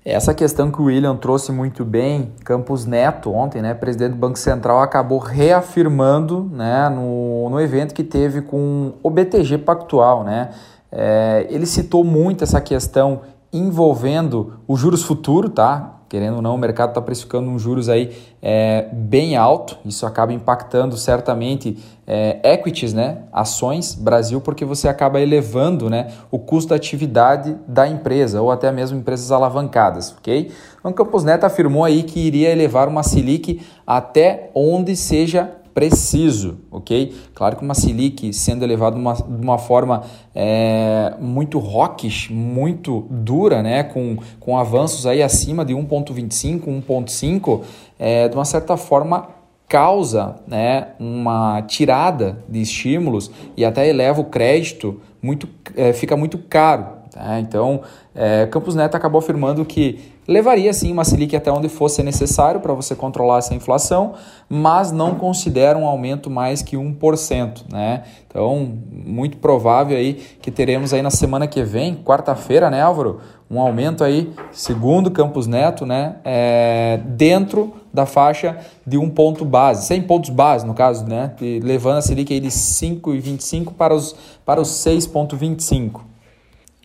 Essa 0.03 0.33
questão 0.33 0.71
que 0.71 0.81
o 0.81 0.85
William 0.85 1.15
trouxe 1.15 1.51
muito 1.51 1.85
bem, 1.85 2.33
Campos 2.43 2.83
Neto, 2.83 3.31
ontem, 3.31 3.61
né, 3.61 3.75
presidente 3.75 4.13
do 4.13 4.17
Banco 4.17 4.39
Central, 4.39 4.81
acabou 4.81 5.19
reafirmando 5.19 6.49
né, 6.51 6.89
no, 6.89 7.47
no 7.51 7.61
evento 7.61 7.93
que 7.93 8.03
teve 8.03 8.41
com 8.41 8.95
o 9.03 9.09
BTG 9.11 9.59
Pactual, 9.59 10.23
né, 10.23 10.49
é, 10.95 11.47
ele 11.49 11.65
citou 11.65 12.03
muito 12.03 12.43
essa 12.43 12.61
questão 12.61 13.21
envolvendo 13.51 14.59
o 14.67 14.77
juros 14.77 15.01
futuro, 15.01 15.49
tá? 15.49 16.01
Querendo 16.07 16.35
ou 16.35 16.41
não, 16.43 16.53
o 16.53 16.57
mercado 16.59 16.89
está 16.89 17.01
precificando 17.01 17.49
um 17.49 17.57
juros 17.57 17.89
aí 17.89 18.15
é, 18.39 18.87
bem 18.93 19.35
alto. 19.35 19.75
Isso 19.83 20.05
acaba 20.05 20.31
impactando 20.31 20.95
certamente 20.95 21.75
é, 22.05 22.53
equities, 22.53 22.93
né? 22.93 23.23
Ações 23.33 23.95
Brasil, 23.95 24.39
porque 24.39 24.63
você 24.63 24.87
acaba 24.87 25.19
elevando, 25.19 25.89
né? 25.89 26.11
O 26.29 26.37
custo 26.37 26.69
da 26.69 26.75
atividade 26.75 27.57
da 27.67 27.87
empresa 27.87 28.39
ou 28.39 28.51
até 28.51 28.71
mesmo 28.71 28.99
empresas 28.99 29.31
alavancadas, 29.31 30.13
ok? 30.15 30.51
Então, 30.79 30.93
Campos 30.93 31.23
Neto 31.23 31.45
afirmou 31.45 31.83
aí 31.83 32.03
que 32.03 32.19
iria 32.19 32.51
elevar 32.51 32.87
uma 32.87 33.01
Selic 33.01 33.61
até 33.87 34.51
onde 34.53 34.95
seja 34.95 35.49
preciso, 35.73 36.57
ok? 36.71 37.13
Claro 37.33 37.55
que 37.55 37.63
uma 37.63 37.73
Selic 37.73 38.31
sendo 38.33 38.63
elevada 38.63 38.95
uma, 38.95 39.13
de 39.13 39.41
uma 39.41 39.57
forma 39.57 40.03
é, 40.35 41.13
muito 41.19 41.59
rockish, 41.59 42.29
muito 42.29 43.07
dura, 43.09 43.61
né? 43.61 43.83
com, 43.83 44.17
com 44.39 44.57
avanços 44.57 45.05
aí 45.05 45.21
acima 45.21 45.65
de 45.65 45.73
1,25, 45.73 46.65
1,5, 46.85 47.61
é, 47.97 48.27
de 48.27 48.35
uma 48.35 48.45
certa 48.45 48.77
forma 48.77 49.27
causa 49.67 50.35
né, 50.45 50.89
uma 50.99 51.63
tirada 51.63 52.43
de 52.47 52.61
estímulos 52.61 53.31
e 53.57 53.65
até 53.65 53.87
eleva 53.87 54.21
o 54.21 54.25
crédito, 54.25 55.01
muito, 55.19 55.49
é, 55.75 55.91
fica 55.93 56.15
muito 56.15 56.37
caro. 56.37 57.02
Tá? 57.13 57.39
Então, 57.39 57.81
é, 58.15 58.47
Campos 58.47 58.73
Neto 58.73 58.95
acabou 58.95 59.19
afirmando 59.19 59.63
que 59.63 60.11
levaria 60.27 60.73
sim 60.73 60.91
uma 60.91 61.03
Selic 61.03 61.35
até 61.35 61.51
onde 61.51 61.69
fosse 61.69 62.01
necessário 62.01 62.59
para 62.59 62.73
você 62.73 62.95
controlar 62.95 63.37
essa 63.37 63.53
inflação, 63.53 64.13
mas 64.49 64.91
não 64.91 65.13
considera 65.13 65.77
um 65.77 65.85
aumento 65.85 66.27
mais 66.27 66.63
que 66.63 66.75
1%. 66.75 67.71
Né? 67.71 68.01
Então, 68.27 68.77
muito 68.91 69.37
provável 69.37 69.95
aí 69.95 70.15
que 70.41 70.49
teremos 70.49 70.91
aí 70.91 71.03
na 71.03 71.11
semana 71.11 71.45
que 71.45 71.61
vem, 71.61 71.95
quarta-feira, 71.95 72.71
né, 72.71 72.81
Álvaro? 72.81 73.19
Um 73.47 73.61
aumento 73.61 74.03
aí, 74.03 74.33
segundo 74.51 75.11
Campos 75.11 75.45
Neto, 75.45 75.85
né, 75.85 76.15
é, 76.25 76.99
dentro 77.05 77.73
da 77.93 78.07
faixa 78.07 78.57
de 78.87 78.97
um 78.97 79.07
ponto 79.07 79.45
base, 79.45 79.85
100 79.85 80.01
pontos 80.03 80.29
base 80.31 80.65
no 80.65 80.73
caso, 80.73 81.05
né, 81.05 81.35
levando 81.61 81.97
a 81.97 82.01
Selic 82.01 82.33
aí 82.33 82.39
de 82.39 82.49
5,25 82.49 83.73
para 83.73 83.93
os, 83.93 84.15
para 84.43 84.59
os 84.59 84.69
6,25. 84.69 86.12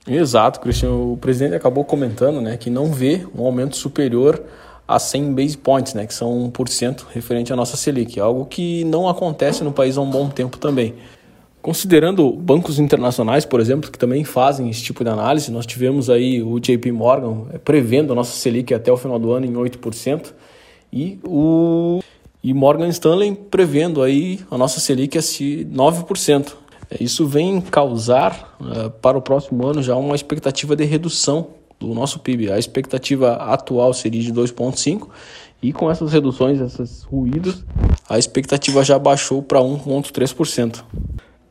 Exato, 0.09 0.61
Cristiano. 0.61 1.13
O 1.13 1.17
presidente 1.17 1.55
acabou 1.55 1.85
comentando 1.85 2.41
né, 2.41 2.57
que 2.57 2.71
não 2.71 2.93
vê 2.93 3.27
um 3.37 3.45
aumento 3.45 3.77
superior 3.77 4.43
a 4.87 4.99
100 4.99 5.35
base 5.35 5.57
points, 5.57 5.93
né, 5.93 6.07
que 6.07 6.15
são 6.15 6.51
1% 6.51 7.05
referente 7.13 7.53
à 7.53 7.57
nossa 7.57 7.77
Selic, 7.77 8.19
algo 8.19 8.47
que 8.47 8.85
não 8.85 9.07
acontece 9.07 9.63
no 9.63 9.71
país 9.71 9.99
há 9.99 10.01
um 10.01 10.11
bom 10.11 10.31
tempo 10.31 10.57
também. 10.57 10.95
Considerando 11.61 12.33
bancos 12.33 12.79
internacionais, 12.79 13.45
por 13.45 13.61
exemplo, 13.61 13.91
que 13.91 13.99
também 13.99 14.25
fazem 14.25 14.71
esse 14.71 14.83
tipo 14.83 15.05
de 15.05 15.11
análise, 15.11 15.51
nós 15.51 15.67
tivemos 15.67 16.09
aí 16.09 16.43
o 16.43 16.59
JP 16.59 16.91
Morgan 16.93 17.47
eh, 17.53 17.59
prevendo 17.59 18.13
a 18.13 18.17
nossa 18.17 18.33
Selic 18.33 18.73
até 18.73 18.91
o 18.91 18.97
final 18.97 19.19
do 19.19 19.33
ano 19.33 19.45
em 19.45 19.53
8% 19.53 20.33
e 20.91 21.19
o 21.23 22.01
e 22.43 22.55
Morgan 22.55 22.89
Stanley 22.89 23.35
prevendo 23.51 24.01
aí 24.01 24.41
a 24.51 24.57
nossa 24.57 24.79
Selic 24.81 25.19
a 25.19 25.21
9%. 25.21 26.53
Isso 27.01 27.27
vem 27.27 27.61
causar 27.61 28.57
uh, 28.61 28.91
para 28.91 29.19
o 29.19 29.23
próximo 29.23 29.67
ano 29.67 29.83
já 29.83 29.95
uma 29.97 30.15
expectativa 30.15 30.75
de 30.75 30.85
redução 30.85 31.49
do 31.79 31.95
nosso 31.95 32.19
PIB. 32.19 32.51
A 32.51 32.59
expectativa 32.59 33.35
atual 33.35 33.93
seria 33.93 34.23
de 34.23 34.33
2,5% 34.33 35.09
e 35.63 35.73
com 35.73 35.91
essas 35.91 36.13
reduções, 36.13 36.61
esses 36.61 37.03
ruídos, 37.03 37.65
a 38.09 38.19
expectativa 38.19 38.83
já 38.85 38.99
baixou 38.99 39.43
para 39.43 39.59
1,3%. 39.59 40.85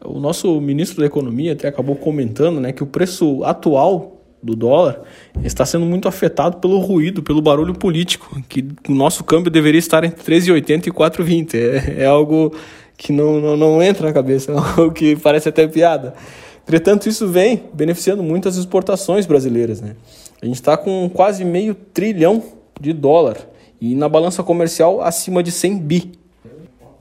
O 0.04 0.20
nosso 0.20 0.62
ministro 0.62 1.02
da 1.02 1.06
Economia 1.06 1.54
até 1.54 1.68
acabou 1.68 1.96
comentando 1.96 2.60
né, 2.60 2.72
que 2.72 2.84
o 2.84 2.88
preço 2.88 3.44
atual 3.44 4.22
do 4.42 4.56
dólar 4.56 5.02
está 5.44 5.66
sendo 5.66 5.86
muito 5.86 6.08
afetado 6.08 6.58
pelo 6.58 6.80
ruído, 6.80 7.22
pelo 7.22 7.42
barulho 7.42 7.74
político, 7.74 8.42
que 8.48 8.66
o 8.88 8.94
nosso 8.94 9.24
câmbio 9.24 9.52
deveria 9.52 9.80
estar 9.80 10.04
entre 10.04 10.24
3,80 10.24 10.88
e 10.88 10.92
4,20. 10.92 11.56
É, 11.56 12.04
é 12.04 12.06
algo 12.06 12.54
que 12.98 13.14
não, 13.14 13.40
não, 13.40 13.56
não 13.56 13.82
entra 13.82 14.08
na 14.08 14.14
cabeça, 14.14 14.52
o 14.82 14.92
que 14.92 15.16
parece 15.16 15.48
até 15.48 15.68
piada. 15.68 16.16
Entretanto, 16.64 17.08
isso 17.08 17.28
vem 17.28 17.64
beneficiando 17.72 18.22
muito 18.22 18.50
as 18.50 18.58
exportações 18.58 19.26
brasileiras. 19.26 19.80
Né? 19.80 19.96
A 20.42 20.46
gente 20.46 20.56
está 20.56 20.76
com 20.76 21.10
quase 21.14 21.46
meio 21.46 21.74
trilhão 21.74 22.44
de 22.82 22.92
dólar 22.92 23.38
e 23.80 23.96
na 23.96 24.10
balança 24.10 24.44
comercial 24.44 25.02
acima 25.02 25.42
de 25.42 25.52
100 25.52 25.78
bi. 25.78 26.12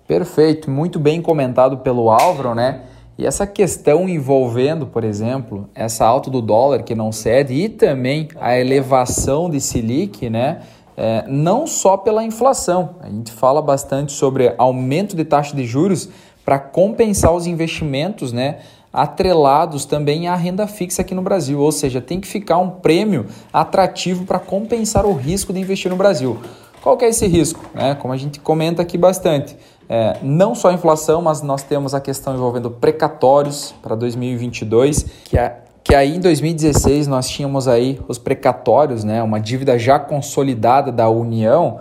Perfeito, 0.07 0.71
muito 0.71 1.01
bem 1.01 1.21
comentado 1.21 1.79
pelo 1.79 2.11
Álvaro, 2.11 2.55
né? 2.55 2.83
E 3.19 3.27
essa 3.27 3.47
questão 3.47 4.09
envolvendo, 4.09 4.87
por 4.87 5.03
exemplo, 5.03 5.69
essa 5.75 6.05
alta 6.05 6.31
do 6.31 6.43
dólar 6.43 6.83
que 6.83 6.95
não 6.95 7.11
cede 7.11 7.55
e 7.55 7.69
também 7.69 8.29
a 8.39 8.59
elevação 8.59 9.49
de 9.51 9.61
Selic, 9.61 10.29
né? 10.29 10.61
É, 10.97 11.25
não 11.29 11.67
só 11.67 11.97
pela 11.97 12.25
inflação. 12.25 12.97
A 13.01 13.09
gente 13.09 13.31
fala 13.33 13.61
bastante 13.61 14.13
sobre 14.13 14.55
aumento 14.57 15.15
de 15.15 15.25
taxa 15.25 15.55
de 15.55 15.65
juros 15.65 16.09
para 16.45 16.59
compensar 16.59 17.33
os 17.35 17.47
investimentos, 17.47 18.33
né? 18.33 18.59
atrelados 18.93 19.85
também 19.85 20.27
à 20.27 20.35
renda 20.35 20.67
fixa 20.67 21.03
aqui 21.03 21.15
no 21.15 21.21
Brasil, 21.21 21.61
ou 21.61 21.71
seja, 21.71 22.01
tem 22.01 22.19
que 22.19 22.27
ficar 22.27 22.57
um 22.57 22.71
prêmio 22.71 23.27
atrativo 23.53 24.25
para 24.25 24.39
compensar 24.39 25.05
o 25.05 25.13
risco 25.13 25.53
de 25.53 25.61
investir 25.61 25.91
no 25.91 25.99
Brasil. 25.99 26.41
Qual 26.81 26.97
que 26.97 27.05
é 27.05 27.09
esse 27.09 27.27
risco? 27.27 27.61
Né? 27.75 27.95
Como 27.97 28.15
a 28.15 28.17
gente 28.17 28.41
comenta 28.41 28.81
aqui 28.81 28.97
bastante, 28.97 29.55
é, 29.87 30.17
não 30.23 30.55
só 30.55 30.71
a 30.71 30.73
inflação, 30.73 31.21
mas 31.21 31.43
nós 31.43 31.63
temos 31.63 31.95
a 31.95 32.01
questão 32.01 32.35
envolvendo 32.35 32.71
precatórios 32.71 33.75
para 33.83 33.95
2022, 33.95 35.05
que 35.25 35.37
é 35.37 35.61
que 35.87 35.95
aí 35.95 36.17
em 36.17 36.21
2016 36.21 37.07
nós 37.07 37.29
tínhamos 37.29 37.69
aí 37.69 38.01
os 38.09 38.19
precatórios, 38.19 39.05
né, 39.05 39.23
uma 39.23 39.39
dívida 39.39 39.79
já 39.79 40.01
consolidada 40.01 40.91
da 40.91 41.09
União 41.09 41.79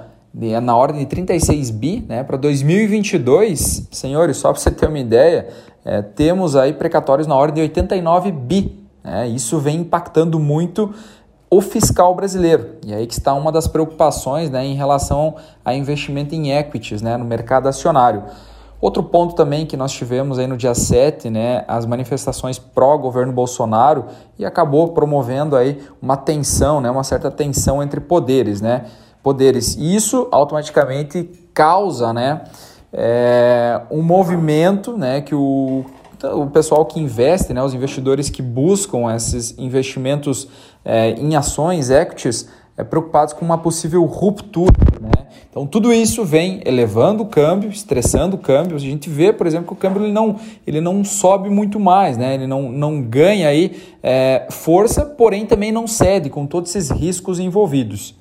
na 0.61 0.75
ordem 0.75 0.99
de 0.99 1.07
36 1.07 1.71
bi, 1.71 2.05
né, 2.07 2.23
para 2.23 2.37
2022, 2.37 3.87
senhores, 3.89 4.37
só 4.37 4.51
para 4.51 4.61
você 4.61 4.69
ter 4.69 4.87
uma 4.87 4.99
ideia, 4.99 5.47
é, 5.83 6.03
temos 6.03 6.55
aí 6.55 6.73
precatórios 6.73 7.25
na 7.25 7.35
ordem 7.35 7.55
de 7.55 7.61
89 7.61 8.31
bi. 8.31 8.85
Né, 9.03 9.27
isso 9.29 9.57
vem 9.57 9.77
impactando 9.77 10.37
muito 10.37 10.93
o 11.49 11.59
fiscal 11.59 12.13
brasileiro. 12.13 12.75
E 12.85 12.93
aí 12.93 13.07
que 13.07 13.13
está 13.13 13.33
uma 13.33 13.51
das 13.51 13.67
preocupações 13.67 14.51
né, 14.51 14.63
em 14.63 14.75
relação 14.75 15.35
a 15.63 15.73
investimento 15.73 16.35
em 16.35 16.51
equities 16.51 17.01
né, 17.01 17.17
no 17.17 17.25
mercado 17.25 17.67
acionário. 17.67 18.23
Outro 18.81 19.01
ponto 19.01 19.35
também 19.35 19.65
que 19.65 19.77
nós 19.77 19.91
tivemos 19.91 20.37
aí 20.37 20.47
no 20.47 20.57
dia 20.57 20.75
7, 20.75 21.29
né, 21.29 21.63
as 21.67 21.85
manifestações 21.85 22.59
pró-governo 22.59 23.31
Bolsonaro 23.31 24.05
e 24.37 24.45
acabou 24.45 24.89
promovendo 24.89 25.55
aí 25.55 25.81
uma 26.01 26.17
tensão, 26.17 26.81
né, 26.81 26.89
uma 26.89 27.03
certa 27.03 27.31
tensão 27.31 27.81
entre 27.81 27.99
poderes, 27.99 28.61
né, 28.61 28.85
poderes. 29.23 29.75
E 29.75 29.95
isso 29.95 30.27
automaticamente 30.31 31.23
causa, 31.53 32.13
né, 32.13 32.41
é, 32.91 33.81
um 33.89 34.01
movimento, 34.01 34.97
né, 34.97 35.21
que 35.21 35.33
o, 35.33 35.85
o 36.33 36.47
pessoal 36.47 36.85
que 36.85 36.99
investe, 36.99 37.53
né, 37.53 37.63
os 37.63 37.73
investidores 37.73 38.29
que 38.29 38.41
buscam 38.41 39.13
esses 39.15 39.57
investimentos 39.57 40.47
é, 40.83 41.11
em 41.11 41.35
ações, 41.35 41.89
equities, 41.89 42.47
é, 42.77 42.83
preocupados 42.83 43.33
com 43.33 43.45
uma 43.45 43.57
possível 43.57 44.03
ruptura. 44.05 44.73
Né? 44.99 45.11
Então, 45.49 45.65
tudo 45.65 45.93
isso 45.93 46.25
vem 46.25 46.61
elevando 46.65 47.23
o 47.23 47.27
câmbio, 47.27 47.69
estressando 47.69 48.35
o 48.35 48.39
câmbio. 48.39 48.75
A 48.75 48.79
gente 48.79 49.09
vê, 49.09 49.31
por 49.31 49.47
exemplo, 49.47 49.67
que 49.67 49.73
o 49.73 49.75
câmbio 49.75 50.03
ele 50.03 50.11
não, 50.11 50.35
ele 50.67 50.81
não 50.81 51.03
sobe 51.03 51.49
muito 51.49 51.79
mais, 51.79 52.17
né? 52.17 52.33
ele 52.33 52.47
não, 52.47 52.71
não 52.71 53.01
ganha 53.01 53.47
aí, 53.47 53.81
é, 54.03 54.47
força, 54.49 55.05
porém 55.05 55.45
também 55.45 55.71
não 55.71 55.87
cede 55.87 56.29
com 56.29 56.45
todos 56.45 56.75
esses 56.75 56.91
riscos 56.91 57.39
envolvidos. 57.39 58.15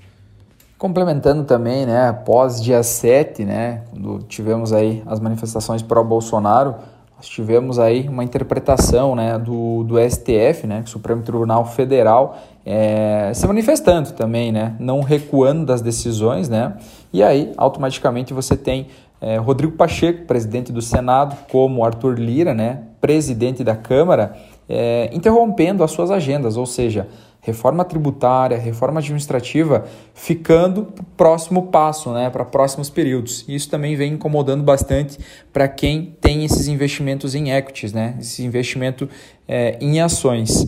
Complementando 0.79 1.45
também, 1.45 1.87
né, 1.87 2.09
após 2.09 2.61
dia 2.61 2.83
7, 2.83 3.45
né, 3.45 3.83
quando 3.91 4.19
tivemos 4.25 4.73
aí 4.73 5.03
as 5.07 5.19
manifestações 5.19 5.83
pró-Bolsonaro, 5.83 6.75
nós 7.17 7.29
tivemos 7.29 7.79
aí 7.79 8.09
uma 8.09 8.25
interpretação 8.25 9.15
né, 9.15 9.39
do, 9.39 9.85
do 9.85 9.97
STF, 9.99 10.67
né, 10.67 10.83
Supremo 10.87 11.23
Tribunal 11.23 11.65
Federal, 11.65 12.39
é, 12.67 13.31
se 13.35 13.47
manifestando 13.47 14.13
também, 14.13 14.51
né, 14.51 14.75
não 14.79 15.01
recuando 15.01 15.65
das 15.65 15.81
decisões, 15.81 16.49
né, 16.49 16.77
e 17.13 17.23
aí 17.23 17.53
automaticamente 17.57 18.35
você 18.35 18.57
tem 18.57 18.89
é, 19.21 19.37
Rodrigo 19.39 19.77
Pacheco, 19.77 20.27
presidente 20.27 20.73
do 20.73 20.83
Senado, 20.83 21.37
como 21.51 21.85
Arthur 21.85 22.19
Lira, 22.19 22.53
né, 22.53 22.83
presidente 23.01 23.63
da 23.63 23.77
Câmara, 23.77 24.37
é, 24.69 25.09
interrompendo 25.13 25.85
as 25.85 25.93
suas 25.93 26.11
agendas, 26.11 26.57
ou 26.57 26.67
seja, 26.67 27.09
reforma 27.45 27.85
tributária, 27.85 28.59
reforma 28.59 29.01
administrativa, 29.01 29.85
ficando 30.15 30.85
para 30.85 31.03
o 31.03 31.07
próximo 31.17 31.67
passo, 31.67 32.11
né, 32.11 32.31
para 32.31 32.45
próximos 32.45 32.89
períodos. 32.89 33.45
Isso 33.47 33.69
também 33.69 33.95
vem 33.95 34.15
incomodando 34.15 34.65
bastante 34.65 35.19
para 35.53 35.69
quem 35.69 36.17
tem 36.21 36.45
esses 36.45 36.69
investimentos 36.69 37.35
em 37.35 37.53
equities, 37.53 37.93
né, 37.93 38.17
esse 38.19 38.43
investimento 38.43 39.09
é, 39.47 39.77
em 39.81 40.01
ações. 40.01 40.67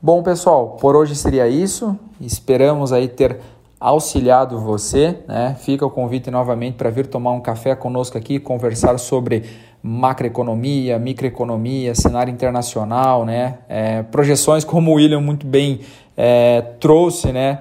Bom, 0.00 0.22
pessoal, 0.22 0.76
por 0.80 0.94
hoje 0.94 1.16
seria 1.16 1.48
isso. 1.48 1.98
Esperamos 2.20 2.92
aí 2.92 3.08
ter 3.08 3.40
auxiliado 3.80 4.60
você. 4.60 5.18
Né? 5.26 5.56
Fica 5.58 5.84
o 5.84 5.90
convite 5.90 6.30
novamente 6.30 6.74
para 6.74 6.90
vir 6.90 7.06
tomar 7.06 7.32
um 7.32 7.40
café 7.40 7.74
conosco 7.74 8.16
aqui, 8.16 8.38
conversar 8.38 8.98
sobre 8.98 9.44
macroeconomia, 9.86 10.98
microeconomia, 10.98 11.94
cenário 11.94 12.32
internacional, 12.32 13.26
né? 13.26 13.58
É, 13.68 14.02
projeções 14.04 14.64
como 14.64 14.90
o 14.90 14.94
William 14.94 15.20
muito 15.20 15.46
bem 15.46 15.80
é, 16.16 16.62
trouxe, 16.80 17.30
né? 17.32 17.58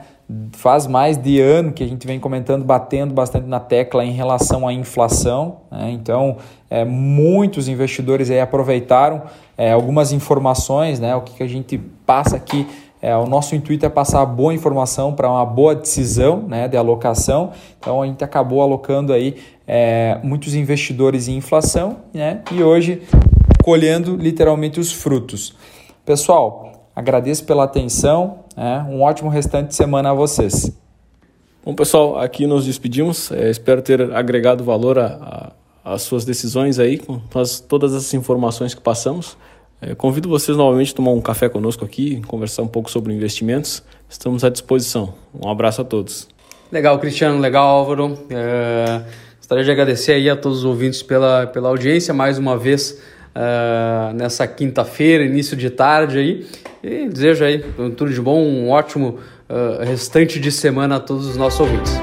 Faz 0.53 0.88
mais 0.88 1.17
de 1.17 1.41
ano 1.41 1.73
que 1.73 1.83
a 1.83 1.88
gente 1.88 2.07
vem 2.07 2.21
comentando, 2.21 2.63
batendo 2.63 3.13
bastante 3.13 3.45
na 3.45 3.59
tecla 3.59 4.05
em 4.05 4.13
relação 4.13 4.65
à 4.65 4.71
inflação. 4.71 5.57
Né? 5.69 5.91
Então, 5.91 6.38
é, 6.69 6.86
muitos 6.86 7.67
investidores 7.67 8.31
aí 8.31 8.39
aproveitaram 8.39 9.23
é, 9.57 9.73
algumas 9.73 10.13
informações, 10.13 11.01
né? 11.01 11.13
O 11.13 11.21
que, 11.21 11.33
que 11.33 11.43
a 11.43 11.47
gente 11.47 11.77
passa 12.05 12.38
aqui 12.38 12.65
É, 13.03 13.13
o 13.17 13.25
nosso 13.25 13.53
intuito 13.53 13.85
é 13.85 13.89
passar 13.89 14.25
boa 14.25 14.53
informação 14.53 15.13
para 15.13 15.29
uma 15.29 15.45
boa 15.45 15.75
decisão 15.75 16.43
né, 16.47 16.69
de 16.69 16.77
alocação. 16.77 17.51
Então 17.77 18.01
a 18.01 18.07
gente 18.07 18.23
acabou 18.23 18.61
alocando 18.61 19.11
aí 19.11 19.35
é, 19.67 20.21
muitos 20.23 20.55
investidores 20.55 21.27
em 21.27 21.35
inflação 21.35 21.97
né, 22.13 22.41
e 22.49 22.63
hoje 22.63 23.01
colhendo 23.61 24.15
literalmente 24.15 24.79
os 24.79 24.93
frutos. 24.93 25.53
Pessoal, 26.05 26.87
agradeço 26.95 27.43
pela 27.43 27.65
atenção. 27.65 28.39
Né, 28.55 28.87
um 28.89 29.01
ótimo 29.01 29.29
restante 29.29 29.67
de 29.67 29.75
semana 29.75 30.11
a 30.11 30.13
vocês. 30.13 30.71
Bom, 31.65 31.75
pessoal, 31.75 32.17
aqui 32.17 32.47
nos 32.47 32.63
despedimos. 32.63 33.33
É, 33.33 33.49
espero 33.49 33.81
ter 33.81 34.13
agregado 34.13 34.63
valor 34.63 34.97
às 35.83 36.03
suas 36.03 36.23
decisões 36.23 36.79
aí, 36.79 36.97
com 36.97 37.19
as, 37.37 37.59
todas 37.59 37.93
as 37.93 38.13
informações 38.13 38.73
que 38.73 38.81
passamos. 38.81 39.35
É, 39.86 39.93
convido 39.96 40.30
vocês 40.30 40.56
novamente 40.56 40.93
a 40.93 40.96
tomar 40.96 41.12
um 41.12 41.22
café 41.22 41.50
conosco 41.50 41.84
aqui, 41.84 42.22
conversar 42.28 42.62
um 42.62 42.67
pouco 42.67 42.89
sobre 42.89 43.13
investimentos. 43.13 43.84
Estamos 44.10 44.43
à 44.43 44.50
disposição. 44.50 45.13
Um 45.34 45.50
abraço 45.50 45.82
a 45.82 45.84
todos. 45.84 46.28
Legal, 46.72 46.98
Cristiano, 47.00 47.39
legal, 47.39 47.67
Álvaro. 47.67 48.17
É, 48.30 49.02
gostaria 49.38 49.63
de 49.63 49.72
agradecer 49.72 50.13
aí 50.13 50.30
a 50.30 50.36
todos 50.36 50.60
os 50.60 50.65
ouvintes 50.65 51.04
pela, 51.04 51.48
pela 51.48 51.69
audiência 51.69 52.13
mais 52.13 52.38
uma 52.38 52.58
vez 52.58 53.02
é, 53.36 54.13
nessa 54.13 54.48
quinta-feira, 54.48 55.26
início 55.26 55.58
de 55.58 55.69
tarde 55.69 56.17
aí. 56.17 56.48
E 56.84 57.10
desejo 57.10 57.43
aí 57.43 57.60
tudo 57.96 58.13
de 58.13 58.22
bom, 58.22 58.41
um 58.41 58.69
ótimo 58.69 59.19
uh, 59.50 59.84
restante 59.84 60.38
de 60.38 60.52
semana 60.52 60.98
a 60.98 61.00
todos 61.00 61.28
os 61.28 61.38
nossos 61.38 61.60
ouvintes. 61.62 61.93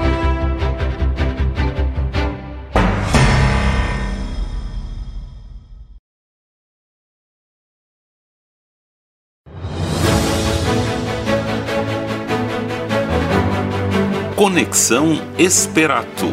Conexão 14.51 15.17
Esperato. 15.39 16.25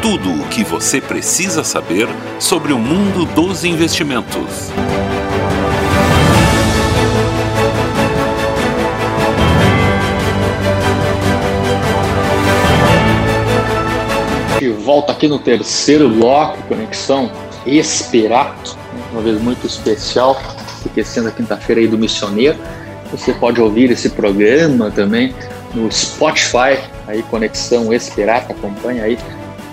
Tudo 0.00 0.30
o 0.30 0.46
que 0.46 0.62
você 0.62 1.00
precisa 1.00 1.64
saber 1.64 2.06
sobre 2.38 2.72
o 2.72 2.78
mundo 2.78 3.24
dos 3.34 3.64
investimentos. 3.64 4.70
De 14.60 14.68
volta 14.68 15.10
aqui 15.10 15.26
no 15.26 15.40
terceiro 15.40 16.08
bloco, 16.08 16.62
Conexão 16.68 17.28
Esperato, 17.66 18.78
uma 19.10 19.20
vez 19.20 19.42
muito 19.42 19.66
especial, 19.66 20.40
porque 20.80 21.02
sendo 21.02 21.26
a 21.26 21.32
quinta-feira 21.32 21.80
aí 21.80 21.88
do 21.88 21.98
Missioneiro, 21.98 22.56
você 23.10 23.32
pode 23.32 23.60
ouvir 23.60 23.90
esse 23.90 24.10
programa 24.10 24.92
também 24.92 25.34
no 25.74 25.90
Spotify, 25.90 26.78
aí 27.06 27.22
Conexão 27.24 27.92
Esperato, 27.92 28.52
acompanha 28.52 29.04
aí 29.04 29.18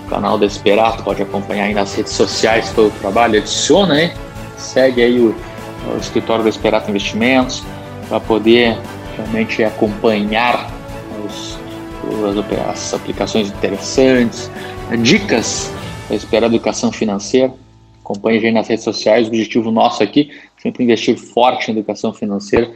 o 0.04 0.08
canal 0.08 0.36
da 0.36 0.46
Esperato, 0.46 1.02
pode 1.02 1.22
acompanhar 1.22 1.64
aí 1.64 1.74
nas 1.74 1.94
redes 1.94 2.12
sociais 2.12 2.72
todo 2.72 2.88
o 2.88 3.00
trabalho, 3.00 3.38
adiciona 3.38 3.94
aí, 3.94 4.12
segue 4.56 5.02
aí 5.02 5.18
o, 5.18 5.34
o 5.94 5.96
escritório 5.98 6.42
da 6.42 6.50
Esperato 6.50 6.90
Investimentos 6.90 7.62
para 8.08 8.20
poder 8.20 8.76
realmente 9.16 9.62
acompanhar 9.62 10.70
os, 11.24 11.58
as, 12.28 12.68
as 12.68 12.94
aplicações 12.94 13.48
interessantes, 13.48 14.50
dicas 15.00 15.70
para 16.06 16.16
esperar 16.16 16.46
educação 16.46 16.92
financeira. 16.92 17.52
Acompanhe 18.04 18.38
a 18.38 18.40
gente 18.40 18.54
nas 18.54 18.68
redes 18.68 18.84
sociais. 18.84 19.26
O 19.26 19.28
objetivo 19.28 19.70
nosso 19.70 20.02
aqui 20.02 20.30
sempre 20.62 20.84
investir 20.84 21.16
forte 21.16 21.70
em 21.70 21.74
educação 21.74 22.12
financeira, 22.12 22.70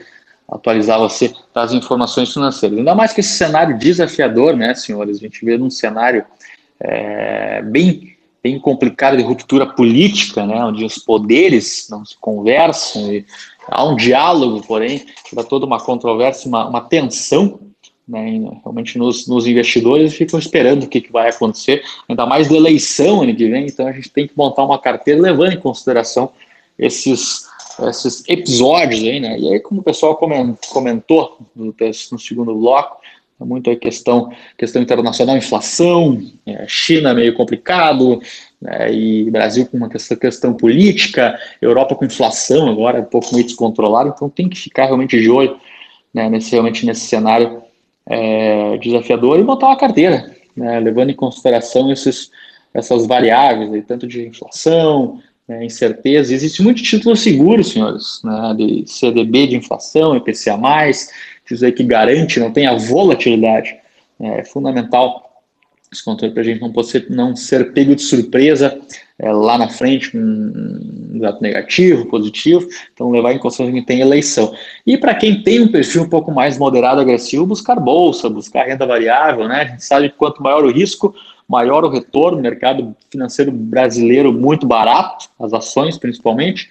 atualizar 0.49 0.99
você 0.99 1.35
das 1.53 1.73
informações 1.73 2.33
financeiras. 2.33 2.79
Ainda 2.79 2.95
mais 2.95 3.13
que 3.13 3.21
esse 3.21 3.35
cenário 3.35 3.79
desafiador, 3.79 4.57
né, 4.57 4.75
senhores? 4.75 5.17
A 5.17 5.21
gente 5.21 5.45
vê 5.45 5.59
num 5.59 5.71
cenário 5.71 6.25
é, 6.81 7.63
bem, 7.63 8.17
bem 8.43 8.59
complicado 8.59 9.17
de 9.17 9.23
ruptura 9.23 9.67
política, 9.67 10.47
né, 10.47 10.63
onde 10.65 10.85
os 10.85 10.99
poderes 10.99 11.89
não 11.91 12.05
se 12.05 12.17
conversam, 12.19 13.13
e 13.13 13.27
há 13.69 13.85
um 13.85 13.97
diálogo, 13.97 14.65
porém, 14.67 15.05
para 15.33 15.43
toda 15.43 15.67
uma 15.67 15.81
controvérsia, 15.81 16.49
uma, 16.49 16.69
uma 16.69 16.81
tensão 16.81 17.61
né, 18.07 18.39
realmente 18.63 18.97
nos, 18.99 19.27
nos, 19.27 19.49
investidores 19.49 20.15
ficam 20.15 20.39
esperando 20.39 20.85
o 20.85 20.89
que, 20.89 21.01
que, 21.01 21.11
vai 21.11 21.29
acontecer, 21.29 21.83
ainda 22.09 22.25
mais 22.25 22.49
da 22.49 22.55
eleição 22.55 23.23
ano 23.23 23.35
que 23.35 23.49
vem, 23.49 23.67
então 23.67 23.89
a 23.89 23.93
gente 23.93 24.11
tem 24.11 24.29
que 24.29 24.37
montar 24.37 24.65
uma 24.65 24.79
carteira 24.79 25.21
levando 25.21 25.55
em 25.55 25.61
consideração 25.61 26.31
esses, 26.79 27.49
esses 27.89 28.25
episódios 28.29 29.03
aí, 29.03 29.21
né? 29.21 29.39
E 29.39 29.53
aí, 29.53 29.61
como 29.61 29.81
o 29.81 29.85
pessoal 29.85 30.17
comentou 30.17 31.39
no, 31.55 31.75
no 32.13 32.19
segundo 32.19 32.55
bloco, 32.55 33.01
é 33.41 33.45
muito 33.45 33.71
a 33.71 33.77
questão, 33.77 34.33
questão 34.57 34.81
internacional, 34.81 35.37
inflação, 35.37 36.23
é, 36.47 36.67
China 36.67 37.13
meio 37.13 37.35
complicado, 37.35 38.21
né, 38.61 38.93
e 38.93 39.31
Brasil 39.31 39.67
com 39.67 39.77
uma 39.77 39.91
questão, 39.91 40.17
questão 40.17 40.55
política, 40.55 41.39
Europa 41.61 41.95
com 41.95 42.07
inflação 42.07 42.69
agora 42.69 43.01
um 43.01 43.05
pouco 43.05 43.35
meio 43.35 43.45
descontrolada, 43.45 44.11
então 44.15 44.31
tem 44.31 44.49
que 44.49 44.57
ficar 44.57 44.87
realmente 44.87 45.21
de 45.21 45.29
olho 45.29 45.59
né, 46.15 46.31
nesse, 46.31 46.51
realmente 46.53 46.87
nesse 46.87 47.03
cenário 47.03 47.63
é, 48.07 48.79
desafiador 48.79 49.39
e 49.39 49.45
montar 49.45 49.67
uma 49.67 49.77
carteira, 49.77 50.35
né, 50.57 50.81
levando 50.81 51.11
em 51.11 51.15
consideração 51.15 51.93
esses, 51.93 52.31
essas 52.73 53.07
variáveis, 53.07 53.71
aí, 53.71 53.83
tanto 53.83 54.07
de 54.07 54.27
inflação, 54.27 55.21
né, 55.49 55.65
incerteza. 55.65 56.35
Existe 56.35 56.63
muito 56.63 56.83
título 56.83 57.17
seguro, 57.17 57.63
senhores, 57.63 58.21
né, 58.25 58.55
de 58.57 58.85
CDB 58.87 59.49
de 59.49 59.57
inflação, 59.57 60.17
IPCA+, 60.17 60.59
títulos 61.43 61.63
aí 61.63 61.73
que 61.73 61.85
garante, 61.85 62.41
não 62.41 62.53
tem 62.53 62.67
a 62.67 62.77
volatilidade. 62.77 63.77
Né, 64.19 64.41
é 64.41 64.45
fundamental 64.45 65.27
esse 65.93 66.05
controle 66.05 66.33
para 66.33 66.43
a 66.43 66.45
gente 66.45 66.61
não, 66.61 66.83
ser, 66.83 67.07
não 67.09 67.37
ser 67.37 67.73
pego 67.73 67.95
de 67.95 68.03
surpresa 68.03 68.79
é, 69.19 69.33
lá 69.33 69.57
na 69.57 69.69
frente 69.69 70.11
com 70.11 70.19
um 70.19 71.19
dado 71.19 71.41
negativo, 71.41 72.07
positivo, 72.07 72.69
então 72.93 73.11
levar 73.11 73.33
em 73.33 73.39
consideração 73.39 73.81
que 73.81 73.87
tem 73.87 74.01
eleição. 74.01 74.53
E 74.87 74.99
para 74.99 75.15
quem 75.15 75.43
tem 75.43 75.61
um 75.61 75.69
perfil 75.69 76.03
um 76.03 76.09
pouco 76.09 76.31
mais 76.31 76.59
moderado, 76.59 77.01
agressivo, 77.01 77.47
buscar 77.47 77.77
bolsa, 77.77 78.29
buscar 78.29 78.67
renda 78.67 78.85
variável, 78.85 79.49
né? 79.49 79.63
A 79.63 79.65
gente 79.65 79.85
sabe 79.85 80.11
que 80.11 80.17
quanto 80.17 80.43
maior 80.43 80.65
o 80.65 80.71
risco, 80.71 81.15
maior 81.49 81.85
o 81.85 81.89
retorno, 81.89 82.41
mercado 82.41 82.95
financeiro 83.11 83.53
brasileiro 83.53 84.33
muito 84.33 84.67
barato, 84.67 85.29
as 85.39 85.53
ações 85.53 85.97
principalmente, 85.99 86.69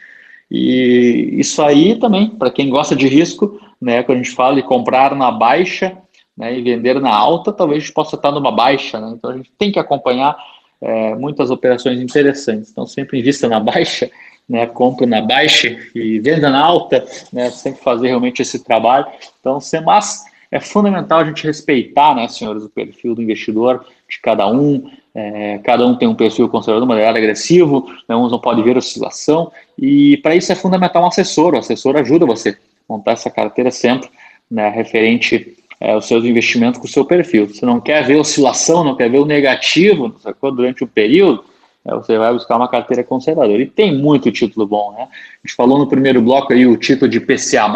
e 0.50 1.30
isso 1.34 1.62
aí 1.62 1.96
também, 1.96 2.30
para 2.30 2.52
quem 2.52 2.70
gosta 2.70 2.96
de 2.96 3.08
risco, 3.08 3.60
né, 3.82 4.04
quando 4.04 4.20
a 4.20 4.24
gente 4.24 4.36
fala 4.36 4.56
de 4.56 4.64
comprar 4.64 5.16
na 5.16 5.32
baixa, 5.32 5.98
né, 6.38 6.58
e 6.58 6.62
vender 6.62 7.00
na 7.00 7.14
alta, 7.14 7.54
talvez 7.54 7.78
a 7.78 7.86
gente 7.86 7.94
possa 7.94 8.16
estar 8.16 8.32
numa 8.32 8.52
baixa, 8.52 9.00
né? 9.00 9.14
então 9.18 9.32
a 9.32 9.38
gente 9.38 9.52
tem 9.58 9.72
que 9.72 9.80
acompanhar 9.80 10.36
é, 10.82 11.16
muitas 11.16 11.50
operações 11.50 12.00
interessantes. 12.00 12.70
Então, 12.70 12.86
sempre 12.86 13.20
invista 13.20 13.48
na 13.48 13.60
baixa, 13.60 14.10
né, 14.48 14.68
compra 14.68 15.06
na 15.08 15.22
baixa 15.22 15.76
e 15.96 16.20
venda 16.20 16.50
na 16.50 16.64
alta, 16.64 17.04
né, 17.32 17.50
sempre 17.50 17.82
fazer 17.82 18.10
realmente 18.10 18.42
esse 18.42 18.64
trabalho. 18.64 19.08
Então, 19.40 19.60
mas 19.84 20.26
é 20.52 20.60
fundamental 20.60 21.20
a 21.20 21.26
gente 21.26 21.46
respeitar, 21.46 22.16
né, 22.16 22.28
senhores, 22.28 22.64
o 22.64 22.70
perfil 22.70 23.16
do 23.16 23.22
investidor 23.22 23.86
de 24.10 24.20
cada 24.20 24.48
um. 24.48 24.90
É, 25.14 25.60
cada 25.60 25.86
um 25.86 25.96
tem 25.96 26.08
um 26.08 26.16
perfil 26.16 26.50
conservador, 26.50 26.88
moderado, 26.88 27.18
agressivo, 27.18 27.90
né, 28.08 28.16
uns 28.16 28.32
não 28.32 28.40
podem 28.40 28.64
ver 28.64 28.78
oscilação, 28.78 29.50
e 29.80 30.18
para 30.18 30.36
isso 30.36 30.52
é 30.52 30.56
fundamental 30.56 31.04
um 31.04 31.08
assessor. 31.08 31.54
O 31.54 31.58
assessor 31.58 31.96
ajuda 31.96 32.26
você 32.26 32.50
a 32.50 32.56
montar 32.90 33.14
essa 33.14 33.30
carteira 33.30 33.72
sempre 33.72 34.10
né, 34.52 34.70
referente 34.70 35.56
é, 35.80 35.96
os 35.96 36.06
seus 36.06 36.24
investimentos 36.26 36.80
com 36.80 36.86
o 36.86 36.90
seu 36.90 37.06
perfil. 37.06 37.48
Você 37.48 37.66
não 37.66 37.80
quer 37.80 38.04
ver 38.06 38.16
oscilação, 38.16 38.84
não 38.84 38.96
quer 38.96 39.10
ver 39.10 39.20
o 39.20 39.26
negativo 39.26 40.16
sacou? 40.20 40.52
durante 40.52 40.84
o 40.84 40.88
período, 40.88 41.44
é, 41.86 41.94
você 41.94 42.18
vai 42.18 42.34
buscar 42.34 42.56
uma 42.56 42.68
carteira 42.68 43.04
conservadora. 43.04 43.62
E 43.62 43.68
tem 43.68 43.96
muito 43.96 44.32
título 44.32 44.66
bom, 44.66 44.94
né? 44.94 45.04
A 45.04 45.48
gente 45.48 45.56
falou 45.56 45.78
no 45.78 45.88
primeiro 45.88 46.22
bloco 46.22 46.54
aí 46.54 46.66
o 46.66 46.78
título 46.78 47.10
de 47.10 47.20
PCA+, 47.20 47.68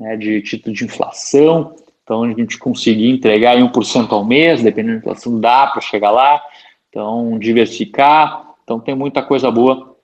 né, 0.00 0.16
de 0.16 0.40
título 0.40 0.74
de 0.74 0.84
inflação, 0.84 1.76
então 2.02 2.24
a 2.24 2.28
gente 2.32 2.58
conseguir 2.58 3.10
entregar 3.10 3.56
1% 3.56 4.10
ao 4.10 4.24
mês, 4.24 4.62
dependendo 4.62 4.94
da 4.94 5.00
inflação, 5.00 5.38
dá 5.38 5.66
para 5.66 5.80
chegar 5.80 6.10
lá, 6.10 6.42
então 6.88 7.38
diversificar, 7.38 8.54
então 8.64 8.80
tem 8.80 8.94
muita 8.94 9.22
coisa 9.22 9.50
boa 9.50 9.94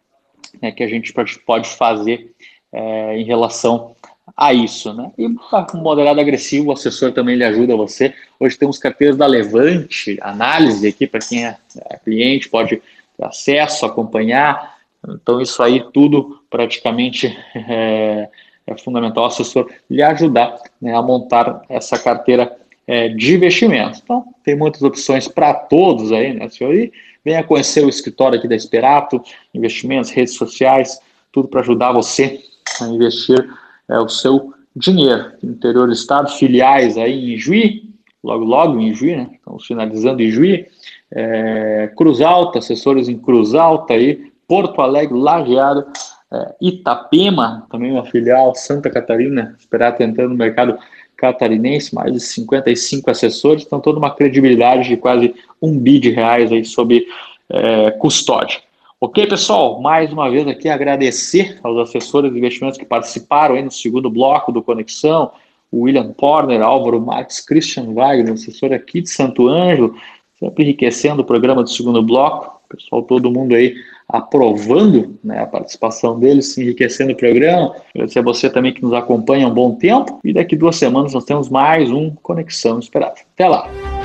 né, 0.60 0.70
que 0.70 0.84
a 0.84 0.88
gente 0.88 1.12
pode 1.44 1.68
fazer 1.68 2.34
é, 2.72 3.18
em 3.18 3.24
relação 3.24 3.96
a 4.36 4.52
isso, 4.52 4.92
né? 4.92 5.12
E 5.16 5.28
com 5.70 5.78
moderado 5.78 6.20
agressivo, 6.20 6.68
o 6.68 6.72
assessor 6.72 7.12
também 7.12 7.36
lhe 7.36 7.44
ajuda 7.44 7.76
você. 7.76 8.12
Hoje 8.40 8.58
temos 8.58 8.78
carteiras 8.78 9.16
da 9.16 9.26
Levante, 9.26 10.18
análise 10.20 10.86
aqui 10.86 11.06
para 11.06 11.20
quem 11.20 11.46
é, 11.46 11.56
é 11.88 11.96
cliente, 11.98 12.48
pode 12.48 12.82
ter 13.16 13.24
acesso, 13.24 13.86
acompanhar. 13.86 14.76
Então, 15.08 15.40
isso 15.40 15.62
aí 15.62 15.84
tudo 15.92 16.42
praticamente 16.50 17.36
é, 17.54 18.28
é 18.66 18.76
fundamental 18.76 19.24
o 19.24 19.26
assessor 19.26 19.70
lhe 19.88 20.02
ajudar 20.02 20.56
né, 20.80 20.94
a 20.94 21.00
montar 21.00 21.62
essa 21.68 21.98
carteira 21.98 22.56
é, 22.86 23.08
de 23.08 23.34
investimentos. 23.34 24.00
Então, 24.02 24.24
tem 24.44 24.56
muitas 24.56 24.82
opções 24.82 25.28
para 25.28 25.54
todos 25.54 26.12
aí, 26.12 26.34
né, 26.34 26.48
senhor? 26.48 26.74
E 26.74 26.92
venha 27.24 27.42
conhecer 27.42 27.84
o 27.84 27.88
escritório 27.88 28.38
aqui 28.38 28.48
da 28.48 28.56
Esperato, 28.56 29.22
investimentos, 29.54 30.10
redes 30.10 30.34
sociais, 30.34 31.00
tudo 31.32 31.48
para 31.48 31.60
ajudar 31.60 31.92
você 31.92 32.40
a 32.80 32.86
investir 32.86 33.48
é, 33.88 33.98
o 33.98 34.08
seu 34.08 34.54
dinheiro. 34.74 35.32
Interior 35.42 35.86
do 35.86 35.92
estado, 35.92 36.30
filiais 36.32 36.96
aí 36.98 37.34
em 37.34 37.38
Juí, 37.38 37.90
logo 38.22 38.44
logo 38.44 38.80
em 38.80 38.94
Juí, 38.94 39.16
né? 39.16 39.30
Estamos 39.34 39.66
finalizando 39.66 40.22
em 40.22 40.30
Juí. 40.30 40.66
É, 41.10 41.92
Cruz 41.96 42.20
Alta, 42.20 42.58
assessores 42.58 43.08
em 43.08 43.18
Cruz 43.18 43.54
Alta 43.54 43.94
aí, 43.94 44.32
Porto 44.48 44.80
Alegre, 44.80 45.16
Lajeado, 45.16 45.86
Itapema, 46.60 47.66
também 47.70 47.92
uma 47.92 48.04
filial, 48.04 48.54
Santa 48.54 48.90
Catarina, 48.90 49.54
esperar 49.58 49.92
tentando 49.92 50.30
no 50.30 50.34
mercado 50.34 50.78
catarinense, 51.16 51.94
mais 51.94 52.12
de 52.12 52.20
55 52.20 53.10
assessores, 53.10 53.64
então 53.64 53.80
toda 53.80 53.98
uma 53.98 54.14
credibilidade 54.14 54.88
de 54.88 54.96
quase 54.96 55.34
um 55.62 55.78
bi 55.78 55.98
de 55.98 56.10
reais 56.10 56.52
aí 56.52 56.64
sob 56.64 57.06
é, 57.48 57.90
custódia. 57.92 58.60
Ok, 59.00 59.26
pessoal? 59.26 59.80
Mais 59.80 60.12
uma 60.12 60.30
vez 60.30 60.46
aqui 60.46 60.68
agradecer 60.68 61.58
aos 61.62 61.78
assessores 61.78 62.32
de 62.32 62.38
investimentos 62.38 62.78
que 62.78 62.84
participaram 62.84 63.54
aí 63.54 63.62
no 63.62 63.70
segundo 63.70 64.10
bloco 64.10 64.50
do 64.50 64.62
Conexão, 64.62 65.32
William 65.72 66.12
Porner, 66.12 66.62
Álvaro 66.62 67.00
Marques, 67.00 67.40
Christian 67.40 67.92
Wagner, 67.92 68.32
assessor 68.32 68.72
aqui 68.72 69.00
de 69.00 69.10
Santo 69.10 69.48
Ângelo, 69.48 69.94
sempre 70.38 70.64
enriquecendo 70.64 71.22
o 71.22 71.24
programa 71.24 71.62
do 71.62 71.70
segundo 71.70 72.02
bloco, 72.02 72.60
pessoal, 72.68 73.02
todo 73.02 73.30
mundo 73.30 73.54
aí 73.54 73.74
aprovando 74.08 75.18
né, 75.22 75.40
a 75.40 75.46
participação 75.46 76.18
deles, 76.18 76.56
enriquecendo 76.56 77.12
o 77.12 77.16
programa. 77.16 77.74
Agradecer 77.94 78.18
a 78.20 78.22
você 78.22 78.48
também 78.48 78.72
que 78.72 78.82
nos 78.82 78.92
acompanha 78.92 79.46
há 79.46 79.48
um 79.48 79.54
bom 79.54 79.74
tempo. 79.74 80.20
E 80.24 80.32
daqui 80.32 80.56
duas 80.56 80.76
semanas 80.76 81.12
nós 81.12 81.24
temos 81.24 81.48
mais 81.48 81.90
um 81.90 82.10
Conexão 82.22 82.78
Esperada. 82.78 83.16
Até 83.34 83.48
lá! 83.48 83.95